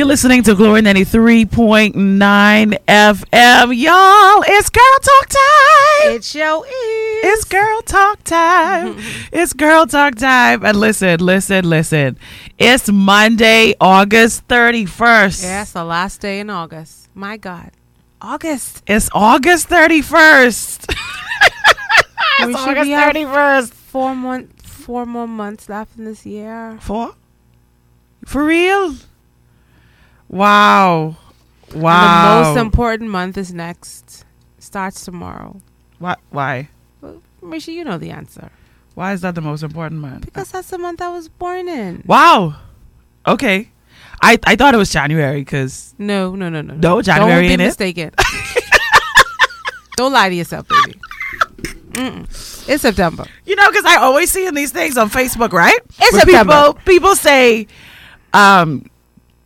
[0.00, 3.76] You're listening to Glory 93.9 FM.
[3.76, 6.14] Y'all, it's girl talk time.
[6.14, 6.70] It show is.
[6.72, 8.96] It's girl talk time.
[9.30, 10.64] it's girl talk time.
[10.64, 12.18] And listen, listen, listen.
[12.56, 15.42] It's Monday, August 31st.
[15.42, 17.10] Yeah, the last day in August.
[17.14, 17.70] My God.
[18.22, 18.82] August.
[18.86, 20.94] It's August 31st.
[22.46, 23.68] We it's should August be 31st.
[23.70, 26.78] Four month, four more months left in this year.
[26.80, 27.16] Four?
[28.24, 28.96] For real?
[30.30, 31.16] Wow.
[31.72, 32.42] And Wow.
[32.42, 34.24] the most important month is next.
[34.58, 35.60] Starts tomorrow.
[35.98, 36.16] Why?
[36.30, 36.68] Why?
[37.00, 38.50] Well, Mericha, you know the answer.
[38.94, 40.24] Why is that the most important month?
[40.26, 42.02] Because that's the month I was born in.
[42.06, 42.54] Wow.
[43.26, 43.70] Okay.
[44.22, 46.74] I, I thought it was January because No, no, no, no.
[46.74, 48.10] No, January Don't be mistaken.
[49.96, 50.98] Don't lie to yourself, baby.
[51.92, 52.22] Mm-mm.
[52.68, 53.24] It's September.
[53.44, 55.78] you know because I always see in these things on Facebook, right?
[55.98, 56.52] It's Where September.
[56.72, 57.66] People people say,
[58.32, 58.88] um,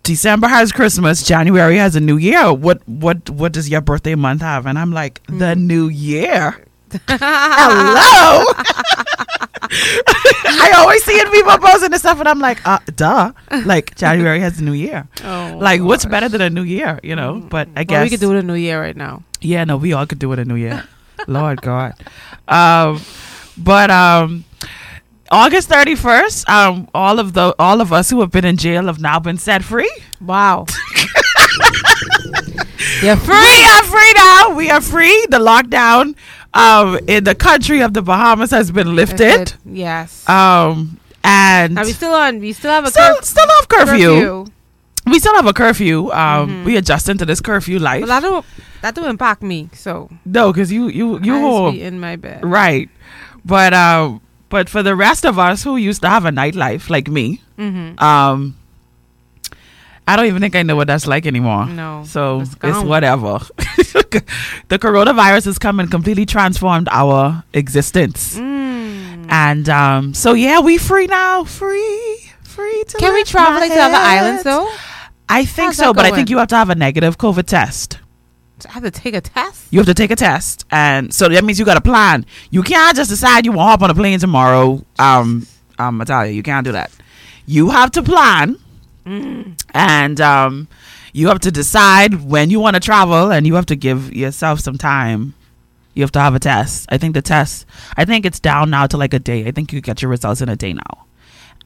[0.04, 2.52] December has Christmas, January has a New Year.
[2.52, 4.66] What what what does your birthday month have?
[4.66, 5.38] And I'm like, Mm.
[5.38, 6.60] the New Year.
[7.08, 8.44] Hello.
[10.56, 13.32] I always see it people posting this stuff, and I'm like, uh, duh.
[13.64, 15.08] Like January has a New Year.
[15.24, 17.00] Oh, Like, what's better than a New Year?
[17.02, 17.40] You know.
[17.40, 19.22] But I Well, guess we could do it in New Year right now.
[19.40, 20.84] Yeah, no, we all could do it in New Year.
[21.26, 21.94] Lord God.
[22.46, 23.00] Um,
[23.56, 24.44] but um,
[25.34, 28.86] August thirty first, um, all of the all of us who have been in jail
[28.86, 29.90] have now been set free.
[30.20, 30.66] Wow.
[33.02, 33.34] You're free.
[33.34, 34.54] We are free now.
[34.54, 35.26] We are free.
[35.30, 36.14] The lockdown
[36.54, 39.54] um, in the country of the Bahamas has been lifted.
[39.64, 40.26] Yes.
[40.28, 42.38] Um, and Are we still on?
[42.38, 44.08] We still have a still, cur- still have curfew.
[44.20, 44.46] curfew.
[45.06, 46.10] We still have a curfew.
[46.12, 48.02] Um, We adjusting to this curfew life.
[48.02, 48.44] But that don't
[48.82, 49.68] that don't impact me.
[49.72, 51.74] So no, because you you you home.
[51.74, 52.44] be in my bed.
[52.44, 52.88] Right.
[53.44, 54.20] But um
[54.54, 57.98] but for the rest of us who used to have a nightlife like me, Mm-hmm.
[58.10, 58.54] um
[60.06, 61.64] I don't even think I know what that's like anymore.
[61.66, 63.38] No, So it's it's, whatever.
[64.72, 68.36] the coronavirus has come and completely transformed our existence.
[68.36, 69.26] Mm.
[69.30, 71.44] And um so yeah, we free now.
[71.44, 72.20] Free.
[72.42, 74.68] Free to Can we travel like to other islands though?
[75.28, 77.98] I think How's so, but I think you have to have a negative COVID test.
[78.68, 79.66] I have to take a test.
[79.72, 82.24] You have to take a test, and so that means you got a plan.
[82.50, 84.84] You can't just decide you want to hop on a plane tomorrow.
[84.98, 85.46] Um,
[85.78, 86.90] um, tell you, you can't do that.
[87.46, 88.56] You have to plan,
[89.74, 90.68] and um,
[91.12, 94.60] you have to decide when you want to travel, and you have to give yourself
[94.60, 95.34] some time.
[95.94, 96.86] You have to have a test.
[96.90, 97.66] I think the test.
[97.96, 99.46] I think it's down now to like a day.
[99.46, 101.06] I think you get your results in a day now,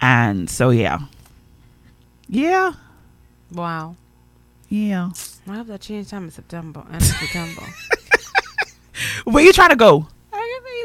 [0.01, 1.01] and so yeah,
[2.29, 2.73] yeah,
[3.53, 3.97] Wow.
[4.69, 5.11] yeah.
[5.51, 6.85] I hope that change time in September.
[6.89, 7.63] End of September.
[9.25, 10.07] Where you trying to go?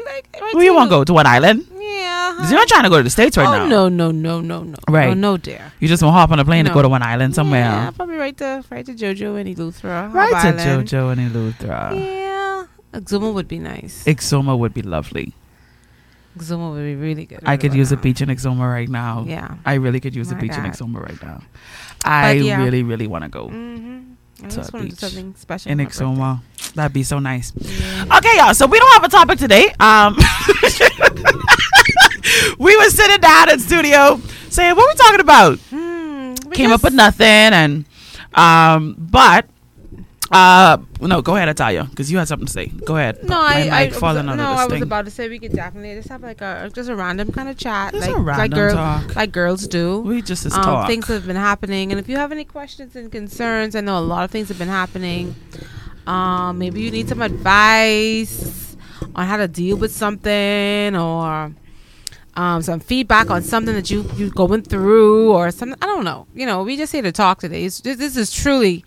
[0.06, 0.28] Like.
[0.40, 1.66] right Where you want to go to one island?
[1.78, 2.34] Yeah.
[2.36, 3.66] 'Cause You're not trying to go to the states right oh now.
[3.66, 4.76] no no no no no.
[4.88, 5.10] Right.
[5.10, 5.72] Oh, no dear.
[5.80, 7.60] You just want to hop on a plane to go to one island somewhere.
[7.60, 10.12] Yeah, probably right to right to JoJo and Eleuthera.
[10.12, 10.88] right Hub to Island.
[10.88, 11.94] JoJo and Eleuthera.
[11.96, 12.66] Yeah.
[13.00, 14.04] Exuma would be nice.
[14.04, 15.32] Exuma would be lovely.
[16.38, 17.40] Exuma would be really good.
[17.46, 19.24] I could right use a beach in Exuma right now.
[19.26, 19.54] Yeah.
[19.64, 21.40] I really could use a My beach in Exuma right now.
[22.04, 22.62] I yeah.
[22.62, 24.13] really, really want to go Mm-hmm.
[24.44, 25.70] I just want to do something special.
[25.72, 25.98] in birthday.
[26.74, 27.52] That'd be so nice.
[27.56, 28.16] Yeah.
[28.18, 28.54] Okay, y'all.
[28.54, 29.72] So we don't have a topic today.
[29.80, 30.16] Um,
[32.58, 34.20] we were sitting down in studio
[34.50, 35.58] saying, "What we talking about?"
[36.46, 37.84] We Came up with nothing, and
[38.34, 39.46] um, but
[40.30, 42.66] uh, no, go ahead, Italia, because you had something to say.
[42.66, 43.22] Go ahead.
[43.24, 46.22] No, I, I, was, no, I was about to say we could definitely just have
[46.22, 49.16] like a just a random kind of chat, Just like a random like girl, talk.
[49.16, 50.00] like girls do.
[50.00, 50.88] We just is um, talk.
[50.88, 53.98] things that have been happening, and if you have any questions and concerns, I know
[53.98, 55.34] a lot of things have been happening.
[56.06, 58.76] Um, maybe you need some advice
[59.14, 61.54] on how to deal with something, or
[62.34, 65.78] um, some feedback on something that you you going through, or something.
[65.82, 66.26] I don't know.
[66.34, 67.64] You know, we just here to talk today.
[67.64, 68.86] It's, this is truly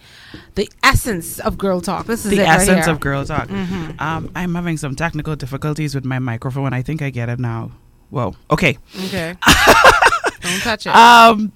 [0.55, 2.05] the essence of girl talk.
[2.05, 2.93] This is the right essence here.
[2.93, 3.47] of girl talk.
[3.47, 3.99] Mhm.
[4.01, 6.73] Um, I'm having some technical difficulties with my microphone.
[6.73, 7.71] I think I get it now.
[8.09, 8.35] Whoa.
[8.51, 8.77] Okay.
[9.05, 9.35] Okay.
[10.41, 10.95] Don't touch it.
[10.95, 11.51] Um,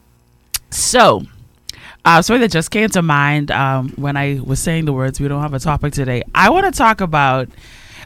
[0.69, 1.21] so,
[2.05, 5.27] uh, something that just came to mind um, when I was saying the words, we
[5.27, 6.23] don't have a topic today.
[6.33, 7.47] I want to talk about.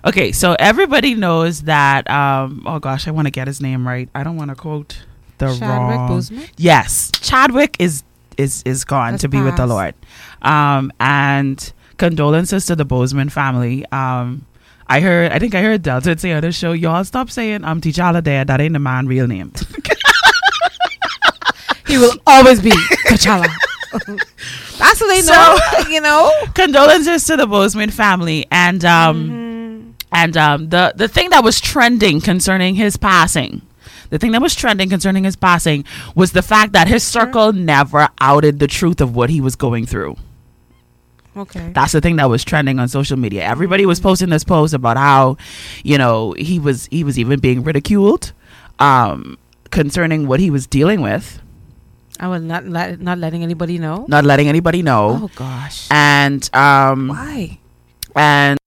[0.05, 2.07] Okay, so everybody knows that.
[2.09, 4.09] Um, oh gosh, I want to get his name right.
[4.13, 5.03] I don't want to quote
[5.39, 6.09] the Chadwick wrong.
[6.09, 6.49] Boseman?
[6.57, 8.03] Yes, Chadwick is
[8.37, 9.65] is is gone to be with the.
[9.67, 9.95] Lord.
[10.41, 13.85] Um, and condolences to the Boseman family.
[13.91, 14.45] Um,
[14.87, 17.81] I heard, I think I heard Delta say on the show, y'all stop saying um
[17.81, 18.45] T'Challa there.
[18.45, 19.51] That ain't the man real name.
[21.87, 23.47] He will always be T'Challa.
[24.77, 25.57] That's what they So- know,
[25.89, 26.31] you know.
[26.53, 29.93] condolences to the Boseman family and um Mhm.
[30.11, 33.61] and um the the thing that was trending concerning his passing
[34.09, 35.85] the thing that was trending concerning his passing
[36.15, 39.85] was the fact that his circle never outed the truth of what he was going
[39.85, 40.15] through.
[41.37, 41.71] Okay.
[41.73, 43.43] That's the thing that was trending on social media.
[43.43, 45.37] Everybody was posting this post about how,
[45.83, 48.31] you know, he was he was even being ridiculed
[48.79, 49.37] um
[49.71, 51.41] concerning what he was dealing with,
[52.19, 54.05] I was not let, not letting anybody know.
[54.07, 55.19] not letting anybody know.
[55.23, 55.87] Oh gosh.
[55.91, 57.59] And um Why?
[58.15, 58.57] and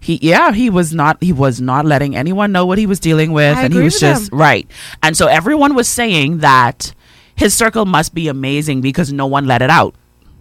[0.00, 3.32] he yeah he was not he was not letting anyone know what he was dealing
[3.32, 4.38] with I and he was just him.
[4.38, 4.70] right
[5.02, 6.94] and so everyone was saying that
[7.36, 9.94] his circle must be amazing because no one let it out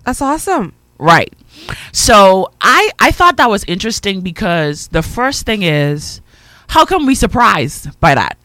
[0.06, 0.74] That's awesome.
[0.98, 1.34] right
[1.92, 6.22] so i i thought that was interesting because the first thing is
[6.70, 8.38] how come we surprised by that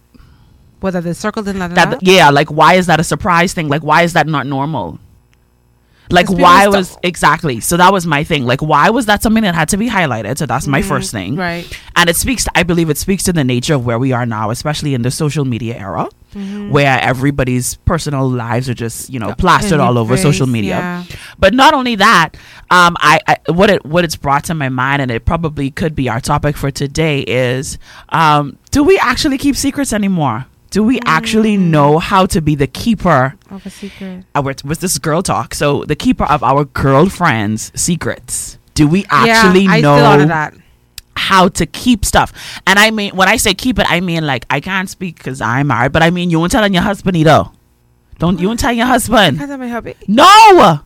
[0.80, 2.02] Whether the circle didn't let it that out?
[2.02, 4.98] yeah like why is that a surprise thing like why is that not normal
[6.10, 9.42] like why was still- exactly so that was my thing like why was that something
[9.42, 11.66] that had to be highlighted so that's my Mhm, first thing Right.
[11.96, 14.50] and it speaks i believe it speaks to the nature of where we are now
[14.50, 16.70] especially in the social media era Mhm.
[16.70, 21.04] where everybody's personal lives are just you know plastered all over social media yeah.
[21.38, 22.30] but not only that
[22.70, 25.94] um I, I what it what it's brought to my mind and it probably could
[25.94, 27.78] be our topic for today is
[28.10, 31.70] um do we actually keep secrets anymore do we actually Mm.
[31.74, 34.24] know how to be the keeper Of a secret.
[34.34, 39.64] our was this girl talk so the keeper of our girlfriends secrets do we actually
[39.64, 40.54] yeah, I know still honor that.
[41.16, 42.32] how to keep stuff.
[42.66, 45.40] And I mean, when I say keep it, I mean like I can't speak because
[45.40, 47.44] I'm married, but I mean you won't telling your husband either.
[48.18, 49.38] Don't you won't tell your husband?
[49.38, 49.94] Can't tell my hubby.
[50.08, 50.80] No,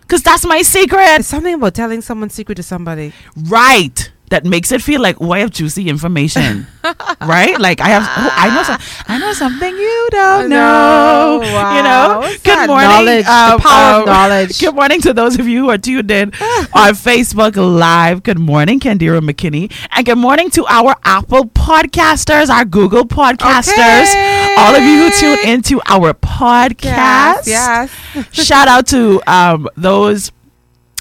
[0.00, 1.20] because that's my secret.
[1.20, 3.12] It's something about telling someone's secret to somebody.
[3.36, 4.10] Right.
[4.34, 6.66] That makes it feel like oh, I have juicy information,
[7.20, 7.56] right?
[7.56, 11.38] Like I have, oh, I know some, I know something you don't know.
[11.38, 11.52] know.
[11.54, 11.76] Wow.
[11.76, 12.18] You know.
[12.18, 13.18] What's Good morning.
[13.18, 14.58] The power of knowledge.
[14.58, 16.30] Good morning to those of you who are tuned in
[16.74, 18.24] on Facebook Live.
[18.24, 24.56] Good morning, Candira McKinney, and good morning to our Apple podcasters, our Google podcasters, Okay.
[24.58, 27.46] all of you who tune into our podcast.
[27.46, 27.88] Yes.
[28.16, 28.34] yes.
[28.44, 30.32] Shout out to um, those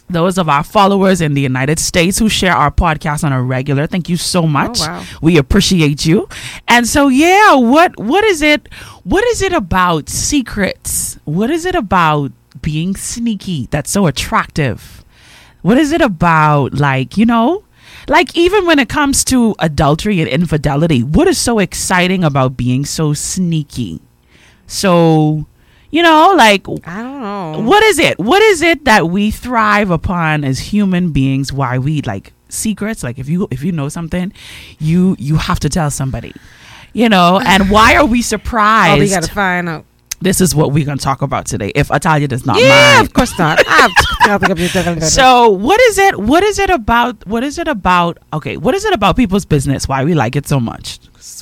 [0.10, 3.88] those of our followers in the United States who share our podcast on a regular.
[3.88, 4.80] Thank you so much.
[4.82, 5.04] Oh, wow.
[5.22, 6.28] We appreciate you.
[6.68, 8.68] And so yeah, what what is it
[9.04, 11.18] what is it about secrets?
[11.26, 15.04] What is it about being sneaky that's so attractive?
[15.62, 17.64] What is it about like, you know,
[18.08, 22.86] like even when it comes to adultery and infidelity, what is so exciting about being
[22.86, 24.02] so sneaky?
[24.68, 25.46] So,
[25.94, 27.62] you know, like I don't know.
[27.62, 28.18] what is it?
[28.20, 31.54] What is it that we thrive upon as human beings?
[31.54, 33.04] Why we like secrets?
[33.04, 34.34] Like if you if you know something,
[34.80, 36.34] you you have to tell somebody.
[36.94, 39.00] You know, and why are we Oh, surprised?
[39.02, 39.86] we gotta find out.
[40.22, 41.72] this is what we're gonna talk about today.
[41.76, 43.08] If Italia does not Yeah, mind.
[43.08, 43.60] of course not.
[45.02, 46.18] So what is it?
[46.20, 47.28] What is it about?
[47.28, 48.18] What is it about?
[48.32, 49.88] Okay, what is it about people's business?
[49.88, 51.00] Why we like it so much?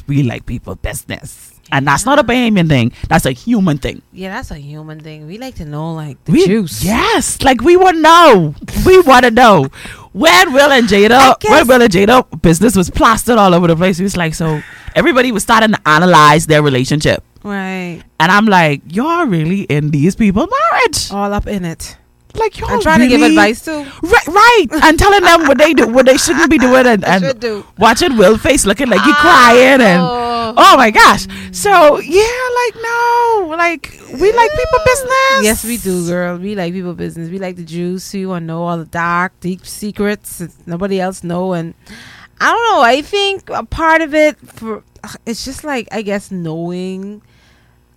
[0.08, 2.92] We like people's business, and that's not a Bahamian thing.
[3.10, 4.02] That's a human thing.
[4.12, 5.28] yeah, that's a human thing.
[5.28, 6.84] We like to know like the We, juice.
[6.84, 8.56] Yes, like we want to know.
[8.86, 9.68] We want to know
[10.14, 14.00] when Will and Jada, when Will and Jada business was plastered all over the place.
[14.00, 14.62] It was like so
[14.96, 18.02] everybody was starting to analyze their relationship, Right.
[18.20, 21.12] and I'm like, y'all really in these people marriage?
[21.12, 21.98] All up in it.
[22.34, 23.86] Like y'all I'm trying to give advice too.
[24.04, 27.40] Right, right, and telling them what they do, what they shouldn't be doing, and, and
[27.40, 27.66] do.
[27.78, 30.02] watching Will face looking like he ah, crying, and
[30.58, 30.74] Oh.
[30.74, 31.28] oh my gosh.
[31.52, 35.44] So yeah, like no, like we like people business.
[35.44, 36.38] Yes, we do, girl.
[36.38, 37.30] We like people business.
[37.30, 38.14] We like the juice.
[38.14, 41.54] We want to know all the dark, deep secrets that nobody else know.
[41.54, 41.74] And
[42.40, 42.82] I don't know.
[42.82, 44.84] I think a part of it for
[45.26, 47.22] it's just like I guess knowing.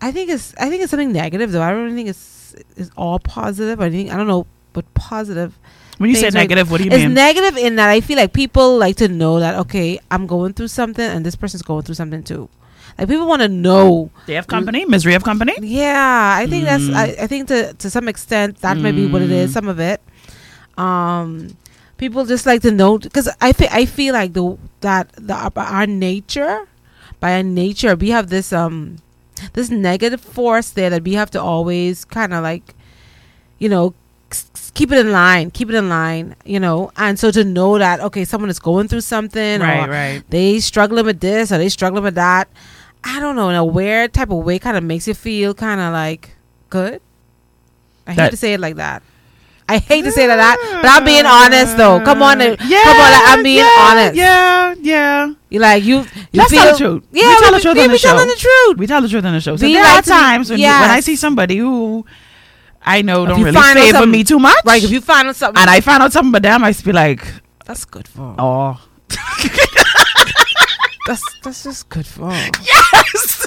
[0.01, 1.63] I think it's I think it's something negative though.
[1.63, 3.81] I don't think it's it's all positive.
[3.81, 5.59] I think I don't know, but positive.
[5.99, 7.11] When you say like- negative, what do you It's mean?
[7.13, 10.53] It's negative in that I feel like people like to know that okay, I'm going
[10.55, 12.49] through something and this person's going through something too.
[12.99, 14.11] Like people want to know.
[14.27, 15.55] they have company, misery of company.
[15.61, 16.95] Yeah, I think that's Mm.
[16.95, 19.51] I, I think to to some extent that may be what it is.
[19.51, 19.55] Mm.
[19.55, 20.01] Some of it,
[20.79, 21.57] um,
[21.97, 25.87] people just like to know because I feel I feel like the that the our
[25.87, 26.67] nature,
[27.21, 28.99] by our nature, we have this um
[29.55, 32.75] this negative force there that we have to always kind of like,
[33.59, 33.95] you know.
[34.75, 35.51] Keep it in line.
[35.51, 36.35] Keep it in line.
[36.45, 39.91] You know, and so to know that okay, someone is going through something, Right, or
[39.91, 40.23] right.
[40.31, 42.49] they struggling with this or they struggling with that.
[43.05, 45.81] I don't know in a weird type of way, kind of makes you feel kind
[45.81, 46.37] of like
[46.71, 47.01] good.
[48.07, 49.03] I hate to say it like that.
[49.67, 51.99] I hate to say it like that, but I'm being honest though.
[52.01, 54.15] Come on, yeah, come on, like, I'm being yeah, honest.
[54.15, 55.33] Yeah, yeah.
[55.49, 55.99] You like you.
[56.01, 56.05] you
[56.35, 57.05] Let's feel, tell the truth.
[57.13, 58.09] Yeah, we tell we, the truth we on the be show.
[58.09, 58.77] telling the truth.
[58.79, 59.57] We tell the truth on the show.
[59.57, 62.05] So We there like are times when, you, when I see somebody who
[62.85, 63.61] I know If don't you really
[63.93, 66.31] favor me too much, Right, if you find out something, and I find out something
[66.31, 67.27] about them, I just be like,
[67.65, 68.35] that's good for.
[68.39, 68.81] oh.
[71.07, 72.51] That's that's just good fun.
[72.65, 73.47] Yes.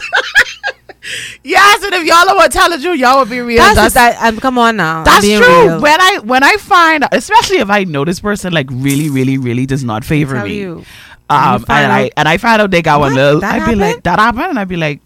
[1.44, 3.58] yes, and if y'all are what telling you, y'all would be real.
[3.58, 4.18] That's, That's that.
[4.22, 5.04] I'm, come on now.
[5.04, 5.40] That's true.
[5.40, 5.82] real.
[5.82, 9.66] When I when I find, especially if I know this person like really, really, really
[9.66, 10.86] does not favor Tell me, you.
[11.32, 13.76] um, find and I and I find out they got one little, That I'd be
[13.76, 15.02] like, that happened, and I'd be like,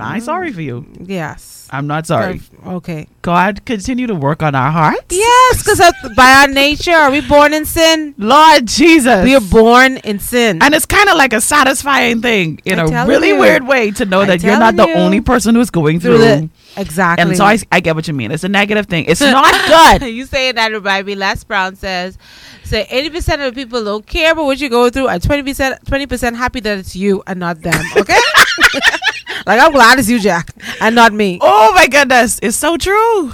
[0.00, 0.86] I'm sorry for you.
[1.00, 1.68] Yes.
[1.74, 2.42] I'm not sorry.
[2.66, 3.08] Okay.
[3.22, 5.06] God, continue to work on our hearts.
[5.10, 5.80] Yes, because
[6.16, 8.14] by our nature, are we born in sin?
[8.18, 9.24] Lord Jesus.
[9.24, 10.62] We are born in sin.
[10.62, 13.38] and it's kind of like a satisfying thing in I'm a really you.
[13.38, 14.94] weird way to know I'm that you're not the you.
[14.94, 16.24] only person who's going Through through.
[16.26, 17.22] the- exactly.
[17.22, 18.32] and so I, I get what you mean.
[18.32, 19.06] It's a negative thing.
[19.08, 20.08] It's not good.
[20.10, 21.14] you saying that remind me.
[21.14, 22.18] Les Brown says,
[22.64, 25.42] "Say eighty percent of the people don't care about what you go through, and twenty
[25.42, 28.18] percent, twenty percent happy that it's you and not them." Okay.
[29.46, 31.38] like I'm glad it's you, Jack, and not me.
[31.40, 32.38] Oh my goodness.
[32.42, 33.32] It's so true.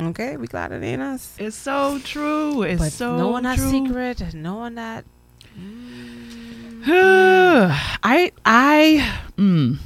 [0.00, 1.34] Okay, we glad it ain't us.
[1.38, 2.62] It's so true.
[2.62, 3.70] It's But so no one has true.
[3.70, 4.20] secret.
[4.20, 5.04] and No one that.
[6.86, 9.78] I I mm,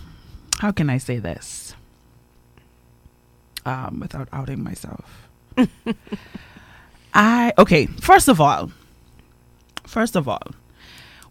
[0.58, 1.74] how can I say this?
[3.64, 5.28] Um, without outing myself.
[7.14, 8.70] I okay, first of all,
[9.86, 10.42] first of all,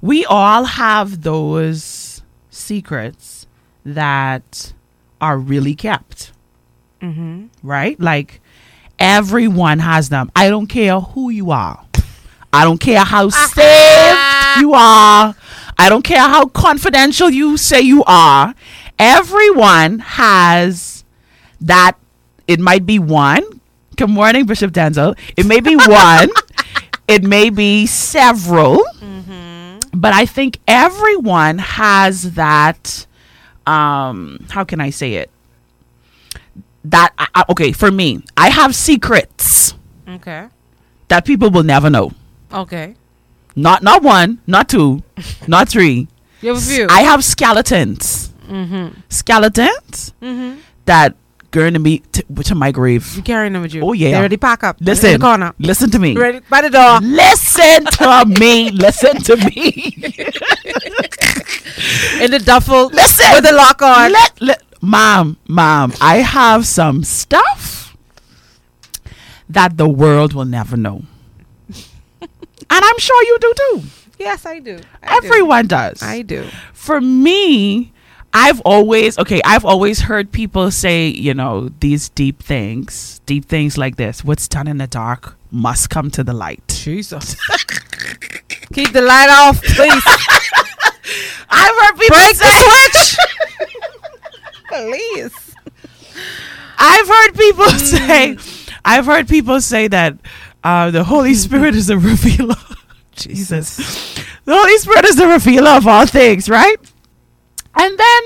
[0.01, 3.40] we all have those secrets
[3.85, 4.73] that
[5.19, 6.31] are really kept,
[7.01, 7.47] Mm-hmm.
[7.63, 7.99] right?
[7.99, 8.41] Like
[8.99, 10.31] everyone has them.
[10.35, 11.83] I don't care who you are.
[12.53, 15.33] I don't care how saved you are.
[15.77, 18.53] I don't care how confidential you say you are.
[18.99, 21.03] Everyone has
[21.61, 21.97] that.
[22.47, 23.43] It might be one.
[23.95, 25.17] Good morning, Bishop Denzel.
[25.37, 26.29] It may be one.
[27.07, 28.83] it may be several.
[29.93, 33.05] But I think everyone has that.
[33.67, 35.29] Um, how can I say it?
[36.83, 38.23] That I- I- okay for me.
[38.35, 39.75] I have secrets
[40.07, 40.47] Okay.
[41.09, 42.11] that people will never know.
[42.51, 42.95] Okay.
[43.55, 45.03] Not not one, not two,
[45.47, 46.07] not three.
[46.41, 46.87] You have a few.
[46.89, 48.33] I have skeletons.
[48.49, 48.99] mm-hmm.
[49.09, 50.59] Skeletons Mm-hmm.
[50.85, 51.15] that
[51.51, 53.15] going to me t- to my grave.
[53.15, 53.81] You carrying them with you?
[53.81, 54.11] Oh, yeah.
[54.11, 54.77] They already pack up.
[54.79, 55.53] Listen, In the corner.
[55.59, 56.15] listen to me.
[56.15, 56.99] Ready by the door.
[57.01, 58.71] Listen to me.
[58.71, 59.93] Listen to me.
[62.21, 62.87] In the duffel.
[62.87, 63.31] Listen.
[63.33, 64.11] With the lock on.
[64.11, 67.95] Let, let, mom, mom, I have some stuff
[69.49, 71.03] that the world will never know.
[72.21, 72.29] and
[72.69, 73.81] I'm sure you do too.
[74.19, 74.79] yes, I do.
[75.03, 75.27] I do.
[75.27, 76.01] Everyone does.
[76.01, 76.45] I do.
[76.73, 77.91] for me,
[78.33, 83.77] I've always okay, I've always heard people say, you know, these deep things, deep things
[83.77, 86.61] like this, what's done in the dark must come to the light.
[86.67, 87.35] Jesus.
[88.73, 90.03] Keep the light off, please.
[91.49, 93.17] I've heard people Break say the switch.
[94.69, 95.55] please.
[96.77, 98.37] I've heard people say
[98.85, 100.17] I've heard people say that
[100.63, 102.55] uh, the Holy Spirit is a revealer.
[103.15, 103.77] Jesus.
[104.45, 106.77] The Holy Spirit is the revealer of all things, right?
[107.75, 108.21] And then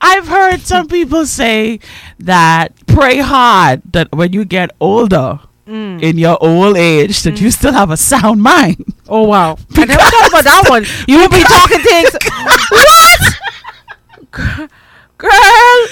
[0.00, 1.80] I've heard some people say
[2.18, 6.02] that pray hard that when you get older Mm.
[6.02, 8.84] in your old age that you still have a sound mind.
[9.08, 9.56] Oh wow!
[9.76, 10.84] I never thought about that one.
[11.06, 12.10] You will be talking things.
[12.70, 14.70] what?
[15.18, 15.86] Girl,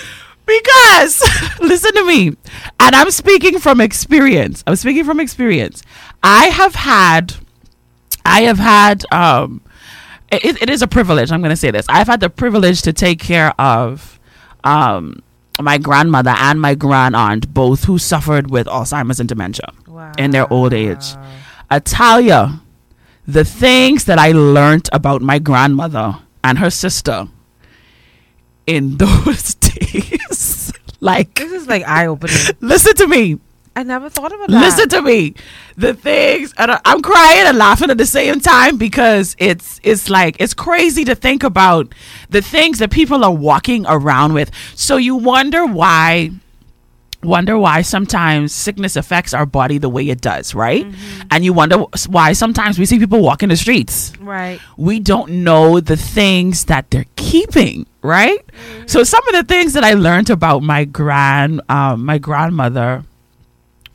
[0.47, 1.23] because
[1.61, 2.29] listen to me.
[2.81, 4.65] And I'm speaking from experience.
[4.67, 5.83] I'm speaking from experience.
[6.25, 7.35] I have had
[8.25, 9.61] I have had um
[10.31, 11.31] it, it is a privilege.
[11.33, 11.87] I'm going to say this.
[11.89, 14.19] I've had the privilege to take care of
[14.65, 15.23] um
[15.61, 19.73] my grandmother and my grand aunt both who suffered with Alzheimer's and dementia.
[20.19, 21.15] in their old age.
[21.71, 22.61] I tell you,
[23.27, 27.27] the things that I learned about my grandmother and her sister
[28.67, 32.37] in those days, like, This is like eye opening.
[32.61, 33.39] listen to me,
[33.77, 34.61] I never thought about that.
[34.61, 35.35] listen to me.
[35.77, 40.55] The things, I'm crying and laughing at the same time because it's it's like it's
[40.55, 41.95] crazy to think about
[42.31, 44.51] the things that people are walking around with.
[44.75, 46.31] So you wonder why
[47.23, 50.87] wonder why sometimes sickness affects our body the way it does, right?
[51.31, 54.13] And you wonder why sometimes we see people walk in the streets.
[54.21, 54.61] Right.
[54.77, 58.39] We don't know the things that they're keeping, right?
[58.87, 63.05] So some of the things that I learned about my grand um, my grandmother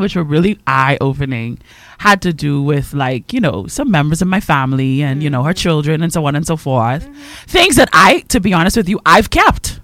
[0.03, 1.57] which were really eye opening
[2.00, 5.43] had to do with like you know some members of my family and you know
[5.43, 7.07] her children and so on and so forth
[7.48, 9.79] things that i to be honest with you i've kept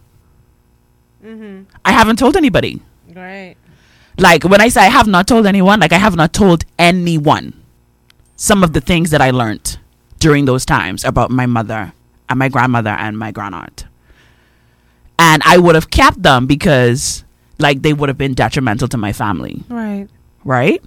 [1.23, 1.63] Mm-hmm.
[1.83, 2.81] i haven't told anybody
[3.15, 3.55] Right.
[4.17, 7.53] like when I say I have not told anyone, like I have not told anyone
[8.35, 9.77] some of the things that I learned
[10.19, 11.91] during those times about my mother
[12.29, 13.85] and my grandmother and my grandaunt.
[15.17, 17.25] And I would have kept them because
[17.59, 20.07] like they would have been detrimental to my family, Right.
[20.43, 20.81] right?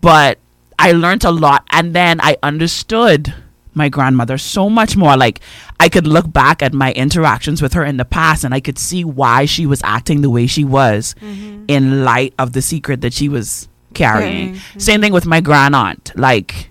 [0.00, 0.38] But
[0.78, 3.32] I learned a lot and then I understood
[3.74, 5.16] my grandmother so much more.
[5.16, 5.40] Like
[5.78, 8.78] I could look back at my interactions with her in the past and I could
[8.78, 11.64] see why she was acting the way she was mm-hmm.
[11.68, 14.32] in light of the secret that she was carrying.
[14.32, 14.54] Carrying.
[14.54, 14.78] Mm-hmm.
[14.78, 16.12] Same thing with my grand aunt.
[16.16, 16.70] Like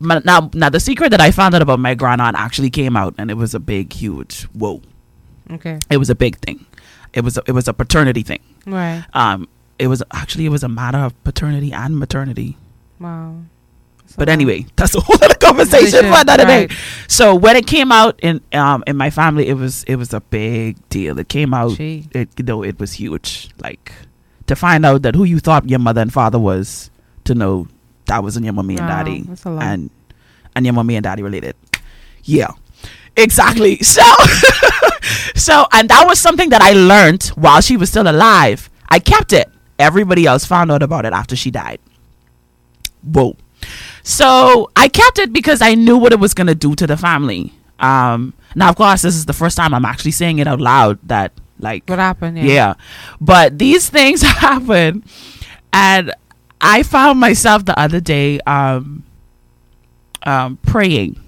[0.00, 2.96] my, now now the secret that I found out about my grand aunt actually came
[2.96, 4.82] out and it was a big huge whoa.
[5.50, 5.78] Okay.
[5.90, 6.64] It was a big thing.
[7.12, 8.40] It was a, it was a paternity thing.
[8.66, 9.04] Right.
[9.14, 12.56] Um it was actually it was a matter of paternity and maternity.
[13.00, 13.36] Wow.
[14.06, 16.68] A But anyway, that's a whole other conversation for another right.
[16.68, 16.76] day.
[17.08, 20.20] So when it came out in um in my family, it was it was a
[20.20, 21.18] big deal.
[21.18, 22.08] It came out, Gee.
[22.12, 23.50] it you know, it was huge.
[23.58, 23.92] Like
[24.46, 26.90] to find out that who you thought your mother and father was,
[27.24, 27.66] to know
[28.06, 29.62] that wasn't your mommy and daddy, that's a lot.
[29.64, 29.90] and
[30.54, 31.56] and your mommy and daddy related.
[32.24, 32.52] Yeah,
[33.16, 33.78] exactly.
[33.78, 34.02] So
[35.34, 38.70] so and that was something that I learned while she was still alive.
[38.88, 39.50] I kept it.
[39.78, 41.80] Everybody else found out about it after she died.
[43.02, 43.36] Whoa.
[44.02, 46.96] So I kept it because I knew what it was going to do to the
[46.96, 47.52] family.
[47.80, 50.98] Um, now, of course, this is the first time I'm actually saying it out loud
[51.04, 52.38] that, like, What happened?
[52.38, 52.74] yeah.
[53.20, 55.04] But these things happen.
[55.72, 56.14] And
[56.60, 59.02] I found myself the other day um,
[60.22, 61.18] um, praying.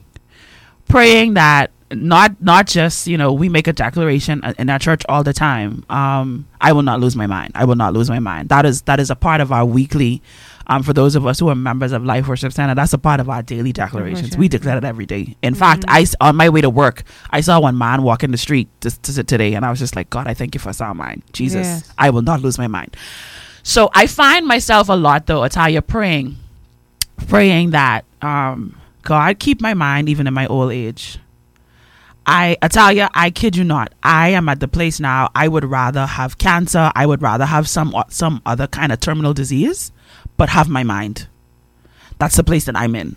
[0.88, 5.22] Praying that not not just you know we make a declaration in our church all
[5.22, 5.84] the time.
[5.88, 7.52] Um i will not lose my mind.
[7.54, 8.48] I will not lose my mind.
[8.48, 10.20] That is that is a part of our weekly
[10.68, 13.20] um for those of us who are members of life worship center that's a part
[13.20, 14.30] of our daily declarations.
[14.30, 14.40] Declaration.
[14.40, 15.36] we declare it every day.
[15.42, 18.68] In fact i on my way to work i saw one man walking the street
[18.80, 21.22] just, today and i was just like god i thank you for a sound mind.
[21.32, 21.92] Jesus Yes.
[21.98, 22.96] i will not lose my mind.
[23.62, 26.36] So i find myself a lot though italia praying
[27.28, 31.18] praying that um god keep my mind even in my old age
[32.26, 33.94] I Italia, I kid you not.
[34.02, 35.30] I am at the place now.
[35.34, 36.90] I would rather have cancer.
[36.94, 39.92] I would rather have some some other kind of terminal disease,
[40.36, 41.28] but have my mind.
[42.18, 43.16] That's the place that I'm in.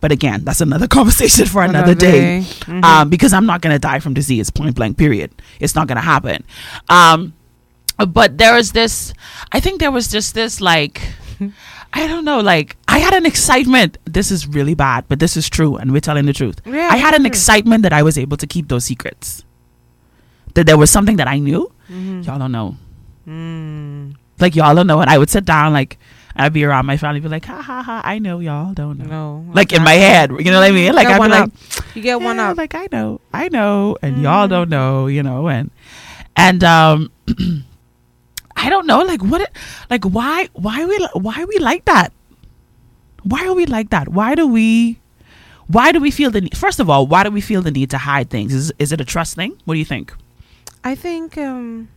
[0.00, 2.40] But again, that's another conversation for another, day.
[2.42, 2.84] Mhm.
[2.84, 4.50] Um, because I'm not gonna die from disease.
[4.50, 4.96] Point blank.
[4.96, 5.30] Period.
[5.60, 6.44] It's not gonna happen.
[6.88, 7.34] Um,
[8.08, 9.12] but there is this.
[9.52, 11.00] I think there was just this like.
[11.92, 13.98] I don't know, like I had an excitement.
[14.04, 16.60] This is really bad, but this is true, and we're telling the truth.
[16.66, 19.44] Yeah, I had an excitement that I was able to keep those secrets.
[20.54, 21.70] That there was something that I knew.
[21.90, 22.26] Mhm.
[22.26, 22.76] Y'all don't know.
[23.26, 24.14] Mm.
[24.38, 25.00] Like y'all don't know.
[25.00, 25.98] And I would sit down, like
[26.36, 29.06] I'd be around my family, be like, ha ha ha, I know y'all don't know.
[29.44, 29.52] No.
[29.54, 30.94] Like in my head, you know what I mean?
[30.94, 31.50] Like I'd be one like.
[31.94, 32.56] You get one yeah, up.
[32.58, 34.50] like I know, I know, and y'all Mm.
[34.50, 35.70] don't know, you know, and
[36.36, 37.10] and um,
[38.58, 39.50] I don't know, like what,
[39.88, 42.12] like why, why we, why are we like that?
[43.22, 44.08] Why are we like that?
[44.08, 44.98] Why do we,
[45.68, 46.56] why do we feel the need?
[46.56, 48.52] First of all, why do we feel the need to hide things?
[48.54, 49.56] Is is it a trust thing?
[49.64, 50.12] What do you think?
[50.82, 51.88] I think um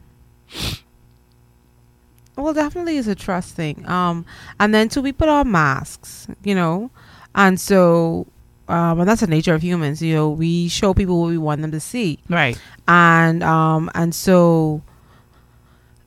[2.36, 3.88] well definitely is a trust thing.
[3.88, 4.26] Um
[4.60, 6.92] and then too we put on masks, you know.
[7.34, 8.28] And so
[8.68, 11.62] um and that's the nature of humans, you know, we show people what we want
[11.62, 12.20] them to see.
[12.28, 12.60] Right.
[12.90, 14.82] And um and so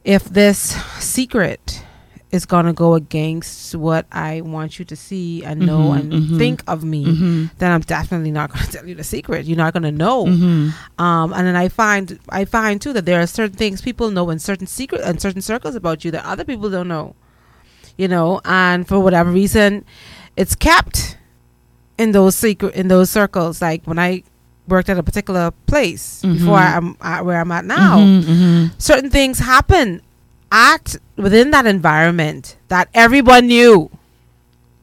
[0.05, 0.59] if this
[1.03, 1.83] secret
[2.31, 6.39] is gonna go against what I want you to see and know Mhm, and mhm.
[6.39, 7.45] think of me, Mm-hmm.
[7.59, 9.47] then I'm definitely not gonna tell you the secret.
[9.47, 11.03] You're not gonna know Mm-hmm.
[11.03, 14.29] um and then i find i find too that there are certain things people know
[14.31, 17.15] in certain secret and certain circles about you that other people don't know
[17.97, 19.85] you know and for whatever reason
[20.37, 21.17] it's kept
[21.99, 24.23] in those secret in those circles like when i
[24.69, 26.77] worked at a particular place before Mhm.
[26.77, 28.67] i'm at where i'm at now Mm-hmm.
[28.79, 30.01] certain things happen
[30.51, 33.91] at within that environment that everyone knew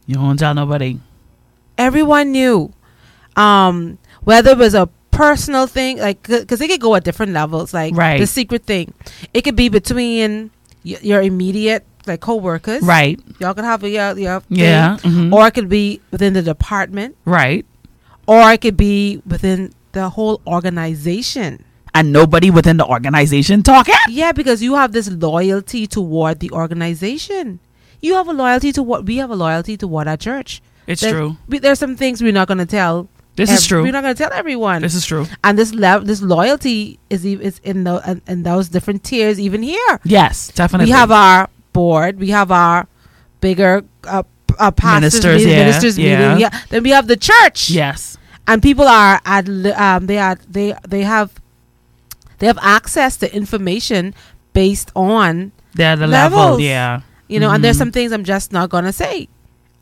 [0.05, 0.99] You don't tell nobody.
[1.77, 2.71] everyone knew
[3.35, 7.73] um whether it was a personal thing like because it could go at different levels
[7.73, 8.19] like Right.
[8.19, 8.93] the secret thing
[9.33, 10.51] it could be between
[10.85, 13.19] y- your immediate like co-workers Right.
[13.39, 14.97] y'all could have a your, your Yeah.
[15.01, 15.31] mhm.
[15.33, 17.65] or it could be within the department right.
[18.27, 23.95] Or it could be within the whole organization And nobody within the organization talking.
[24.09, 27.59] yeah because you have this loyalty toward the organization
[28.01, 31.11] you have a loyalty to what we have a loyalty toward our church It's There-
[31.13, 31.37] true.
[31.47, 33.83] we, there's some things we're not going to tell This is true.
[33.83, 35.25] we're not going to tell everyone This is true.
[35.43, 39.61] and this level this loyalty is is in the in, in those different tiers even
[39.61, 40.85] here Yes, definitely.
[40.87, 42.87] we have our board we have our
[43.41, 44.23] bigger uh,
[44.59, 46.19] uh, pastors Ministers, meeting, yeah, ministers yeah.
[46.29, 48.17] meeting yeah then we have the church yes.
[48.47, 51.33] and people are at um they are they they have
[52.39, 54.13] they have access to information
[54.53, 56.39] based on They're the level.
[56.39, 56.61] Levels.
[56.61, 57.01] Yeah.
[57.27, 57.79] you know and there's Mhm.
[57.79, 59.27] some things i'm just not gonna say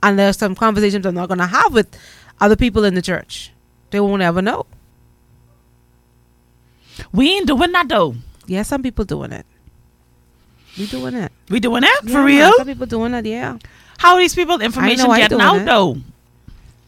[0.04, 1.88] and there's some conversations i'm not gonna have with
[2.40, 3.52] other people in the church
[3.92, 4.66] they won't ever know
[7.12, 8.16] We ain't doing that though.
[8.48, 9.46] yeah some people doing it
[10.78, 12.54] we doing it We doing it for real?
[12.58, 13.58] Some people doing it, yeah.
[14.00, 15.66] How are these people information getting out it.
[15.66, 15.98] though?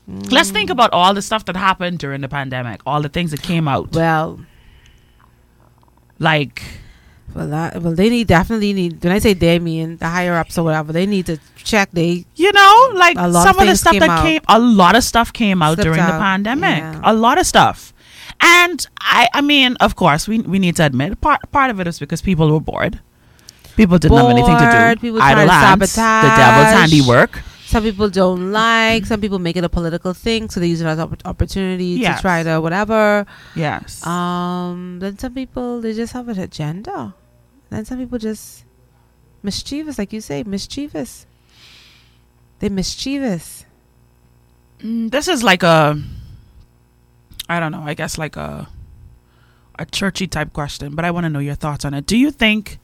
[0.10, 0.32] Mm.
[0.32, 3.44] Let's think about all the stuff that happened during the pandemic, all the things that
[3.44, 3.94] came out.
[3.94, 4.40] Well,
[6.20, 6.64] Like,
[7.36, 9.04] well, that, well, they need definitely need.
[9.04, 11.92] When I say they, mean the higher ups or whatever, they need to check.
[11.92, 14.24] They you know, like some of of the stuff that out.
[14.24, 16.80] came, a lot of stuff came out Slipped during the pandemic.
[16.80, 17.02] yeah.
[17.04, 17.94] A lot of stuff.
[18.40, 21.88] And I, I mean, of course, we we need to admit part part of it
[21.88, 23.00] is because people were bored.
[23.76, 25.02] People didn't have anything to do.
[25.02, 26.92] people trying to Idle hands, the devil's sabotage.
[26.92, 27.42] handiwork.
[27.66, 29.06] some people don't like.
[29.06, 31.86] Some people make it a political thing, so they use it as an opp- opportunity
[32.04, 32.18] Yes.
[32.18, 33.26] to try to whatever.
[33.56, 34.06] Yes.
[34.06, 37.16] Um, then some people they just have an agenda.
[37.70, 38.66] Then some people just
[39.42, 41.26] mischievous, like you say, mischievous.
[42.60, 43.66] They mischievous.
[44.84, 45.98] Mm, this is like a
[47.50, 48.68] I don't know, I guess like a
[49.80, 52.06] a churchy type question, but I want to know your thoughts on it.
[52.06, 52.78] Do you think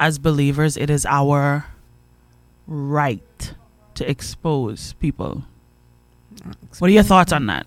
[0.00, 1.66] as believers it is our
[2.66, 3.54] right
[3.94, 5.44] to expose people?
[6.78, 7.66] What are your thoughts on that?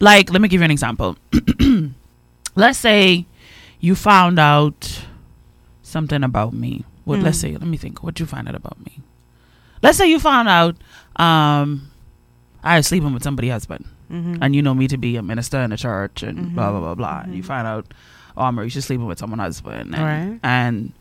[0.00, 1.16] Like, let me give you an example.
[2.56, 3.26] let's say
[3.80, 5.04] you found out
[5.82, 6.84] something about me.
[7.04, 7.40] What let's Mm.
[7.40, 8.02] say, let me think.
[8.02, 9.00] What you find out about me?
[9.82, 10.76] Let's say you found out
[11.16, 11.90] um
[12.62, 14.42] I was sleeping with somebody's husband Mm-hmm.
[14.42, 16.54] and you know me to be a minister in the church and Mhm.
[16.56, 17.20] blah blah blah blah.
[17.24, 17.86] And you find out,
[18.36, 20.40] oh, Mericha's sleeping with someone's husband, and, Right.
[20.42, 20.92] and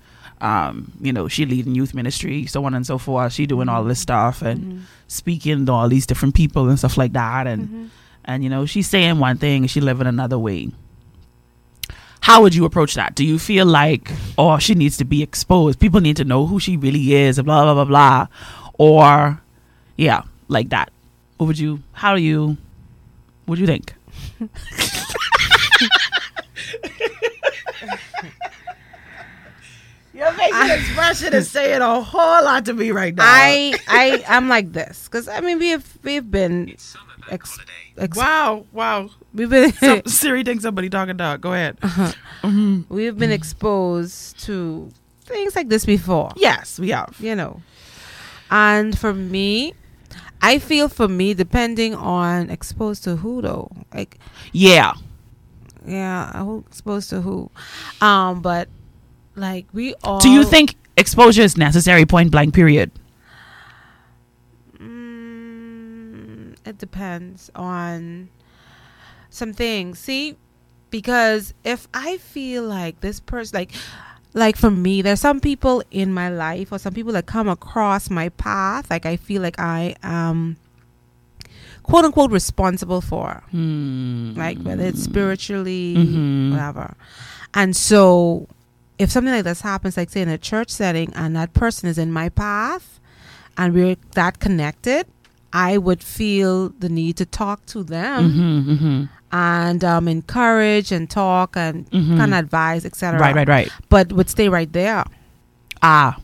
[0.42, 3.34] um, you know she leading youth ministry, so on and so forth.
[3.34, 4.82] She doing all this stuff and Mhm.
[5.08, 7.88] speaking to all these different people and stuff like that, and Mhm.
[8.26, 10.70] and you know she's saying one thing and she living another way.
[12.22, 13.16] How would you approach that?
[13.16, 15.80] Do you feel like, oh, she needs to be exposed?
[15.80, 18.28] People need to know who she really is, blah blah blah blah,
[18.78, 19.42] or
[19.98, 20.92] yeah, like that.
[21.38, 21.82] What would you?
[21.94, 22.58] How do you?
[23.46, 23.94] What do you think?
[30.20, 33.24] Your facial expression is saying a whole lot to me right now.
[33.26, 36.76] I I I'm like this because I mean we've we've been
[37.32, 37.58] ex,
[37.98, 39.10] ex, wow, wow.
[39.34, 41.40] we've been Some, Siri thinks somebody talking dog.
[41.42, 41.78] Go ahead.
[42.44, 42.86] Mhm.
[42.90, 46.32] we've been exposed to things like this before.
[46.36, 47.16] Yes, we have.
[47.20, 47.62] you know.
[48.52, 49.74] And for me,
[50.42, 54.18] I feel for me, depending on exposed to who though, like
[54.52, 54.94] Yeah.
[55.86, 57.50] yeah, who exposed to who,
[58.02, 58.68] um, but
[59.40, 60.20] like we all.
[60.20, 62.06] Do you think exposure is necessary?
[62.06, 62.54] Point blank.
[62.54, 62.92] Period.
[64.80, 68.30] Mm, it depends on
[69.30, 70.00] some things.
[70.00, 70.36] See,
[70.90, 73.72] because if I feel like this person, like,
[74.34, 78.10] like for me, there's some people in my life or some people that come across
[78.10, 80.58] my path, like I feel like I am
[81.84, 84.34] quote unquote responsible for, Hmm.
[84.36, 86.52] like whether it's spiritually, Mhm.
[86.52, 86.96] whatever.
[87.54, 88.48] And so,
[89.00, 91.98] if something like this happens, like say in a church setting, and that person is
[91.98, 93.00] in my path,
[93.58, 95.08] and we're that connected,
[95.54, 99.10] I would feel the need to talk to them Mhm, mhm.
[99.32, 102.18] and um, encourage and talk and Mhm.
[102.18, 103.20] kind of advise, etc.
[103.20, 103.72] Right, right, right.
[103.90, 105.04] But would stay right there.
[105.82, 106.18] Ah,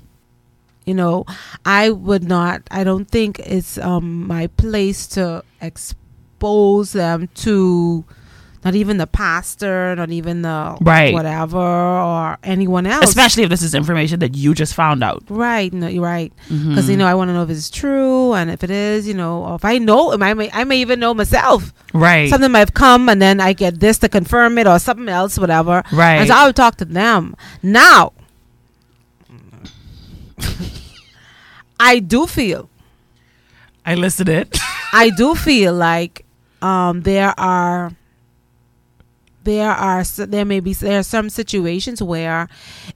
[0.87, 1.25] You know,
[1.65, 2.61] I would not.
[2.69, 8.05] I don't think it's um, my place to expose them to.
[8.65, 11.13] Not even the pastor, not even the Right.
[11.13, 13.05] whatever, or anyone else.
[13.07, 15.23] especially if this is information that you just found out.
[15.29, 16.33] Right, no, you're right.
[16.49, 16.69] Mm-hmm.
[16.69, 19.13] Because you know, I want to know if it's true, and if it is, you
[19.13, 21.71] know, or if I know, I may, I may even know myself.
[21.93, 25.09] right, Something might have come, and then I get this to confirm it, or something
[25.09, 25.83] else, whatever.
[25.93, 26.15] right.
[26.15, 27.35] And so I would talk to them.
[27.61, 28.13] Now,
[31.79, 32.69] I do feel,
[33.85, 34.57] I listed it.
[34.93, 36.25] I do feel like
[36.61, 37.91] um, there are,
[39.45, 42.49] there are, there may be, there are some situations where,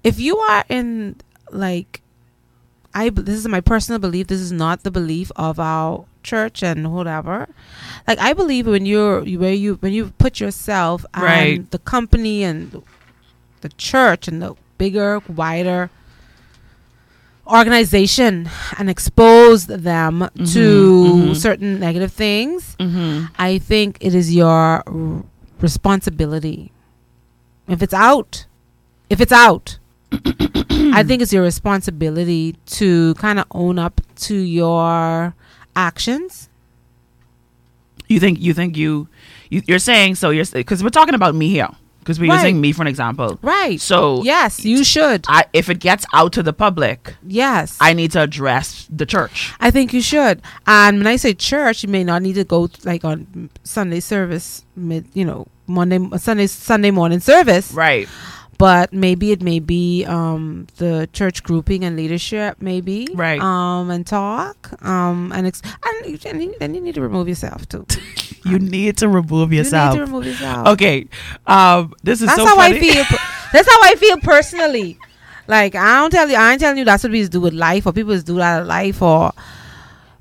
[0.03, 1.15] if you are in
[1.51, 2.01] like,
[2.93, 4.27] I this is my personal belief.
[4.27, 7.47] This is not the belief of our church and whatever.
[8.07, 11.71] Like I believe when you're where you when you put yourself and Right.
[11.71, 12.81] the company and
[13.61, 15.89] the church and the bigger, wider
[17.45, 20.65] organization and expose them to
[21.05, 21.35] mhm.
[21.35, 23.25] certain negative things, mm-hmm.
[23.37, 24.83] I think it is your
[25.61, 26.71] responsibility.
[27.67, 28.45] If it's out,
[29.09, 29.77] if it's out,
[30.11, 35.35] I think it's your responsibility to kind of own up to your
[35.75, 36.49] actions.
[38.07, 39.07] You think you think you,
[39.49, 41.69] you you're saying so you're because we're talking about me here
[42.09, 42.41] because we're Right.
[42.41, 43.37] using me for an example.
[43.43, 43.79] Right.
[43.79, 45.25] So yes, you should.
[45.27, 47.77] I, if it gets out to the public, Yes.
[47.79, 49.53] I need to address the church.
[49.59, 50.41] I think you should.
[50.65, 54.65] And when I say church, you may not need to go like on Sunday service,
[54.75, 57.71] mid, you know, Monday, Sunday, Sunday morning service.
[57.71, 58.09] Right.
[58.59, 63.41] But maybe it may be um, the church grouping and leadership, maybe Right.
[63.41, 67.27] Um, and talk, um, and ex- and, you- and you, and you need to remove
[67.27, 67.87] yourself too.
[68.45, 69.93] You need to remove yourself.
[69.95, 70.67] You need to remove yourself.
[70.69, 71.07] Okay.
[71.45, 72.77] Um, this is That's so how funny.
[72.77, 73.03] I feel.
[73.53, 74.97] That's how I feel personally.
[75.47, 77.85] Like I don't tell you, I ain't telling you that's what we do with life,
[77.85, 79.33] or people just do that in life, or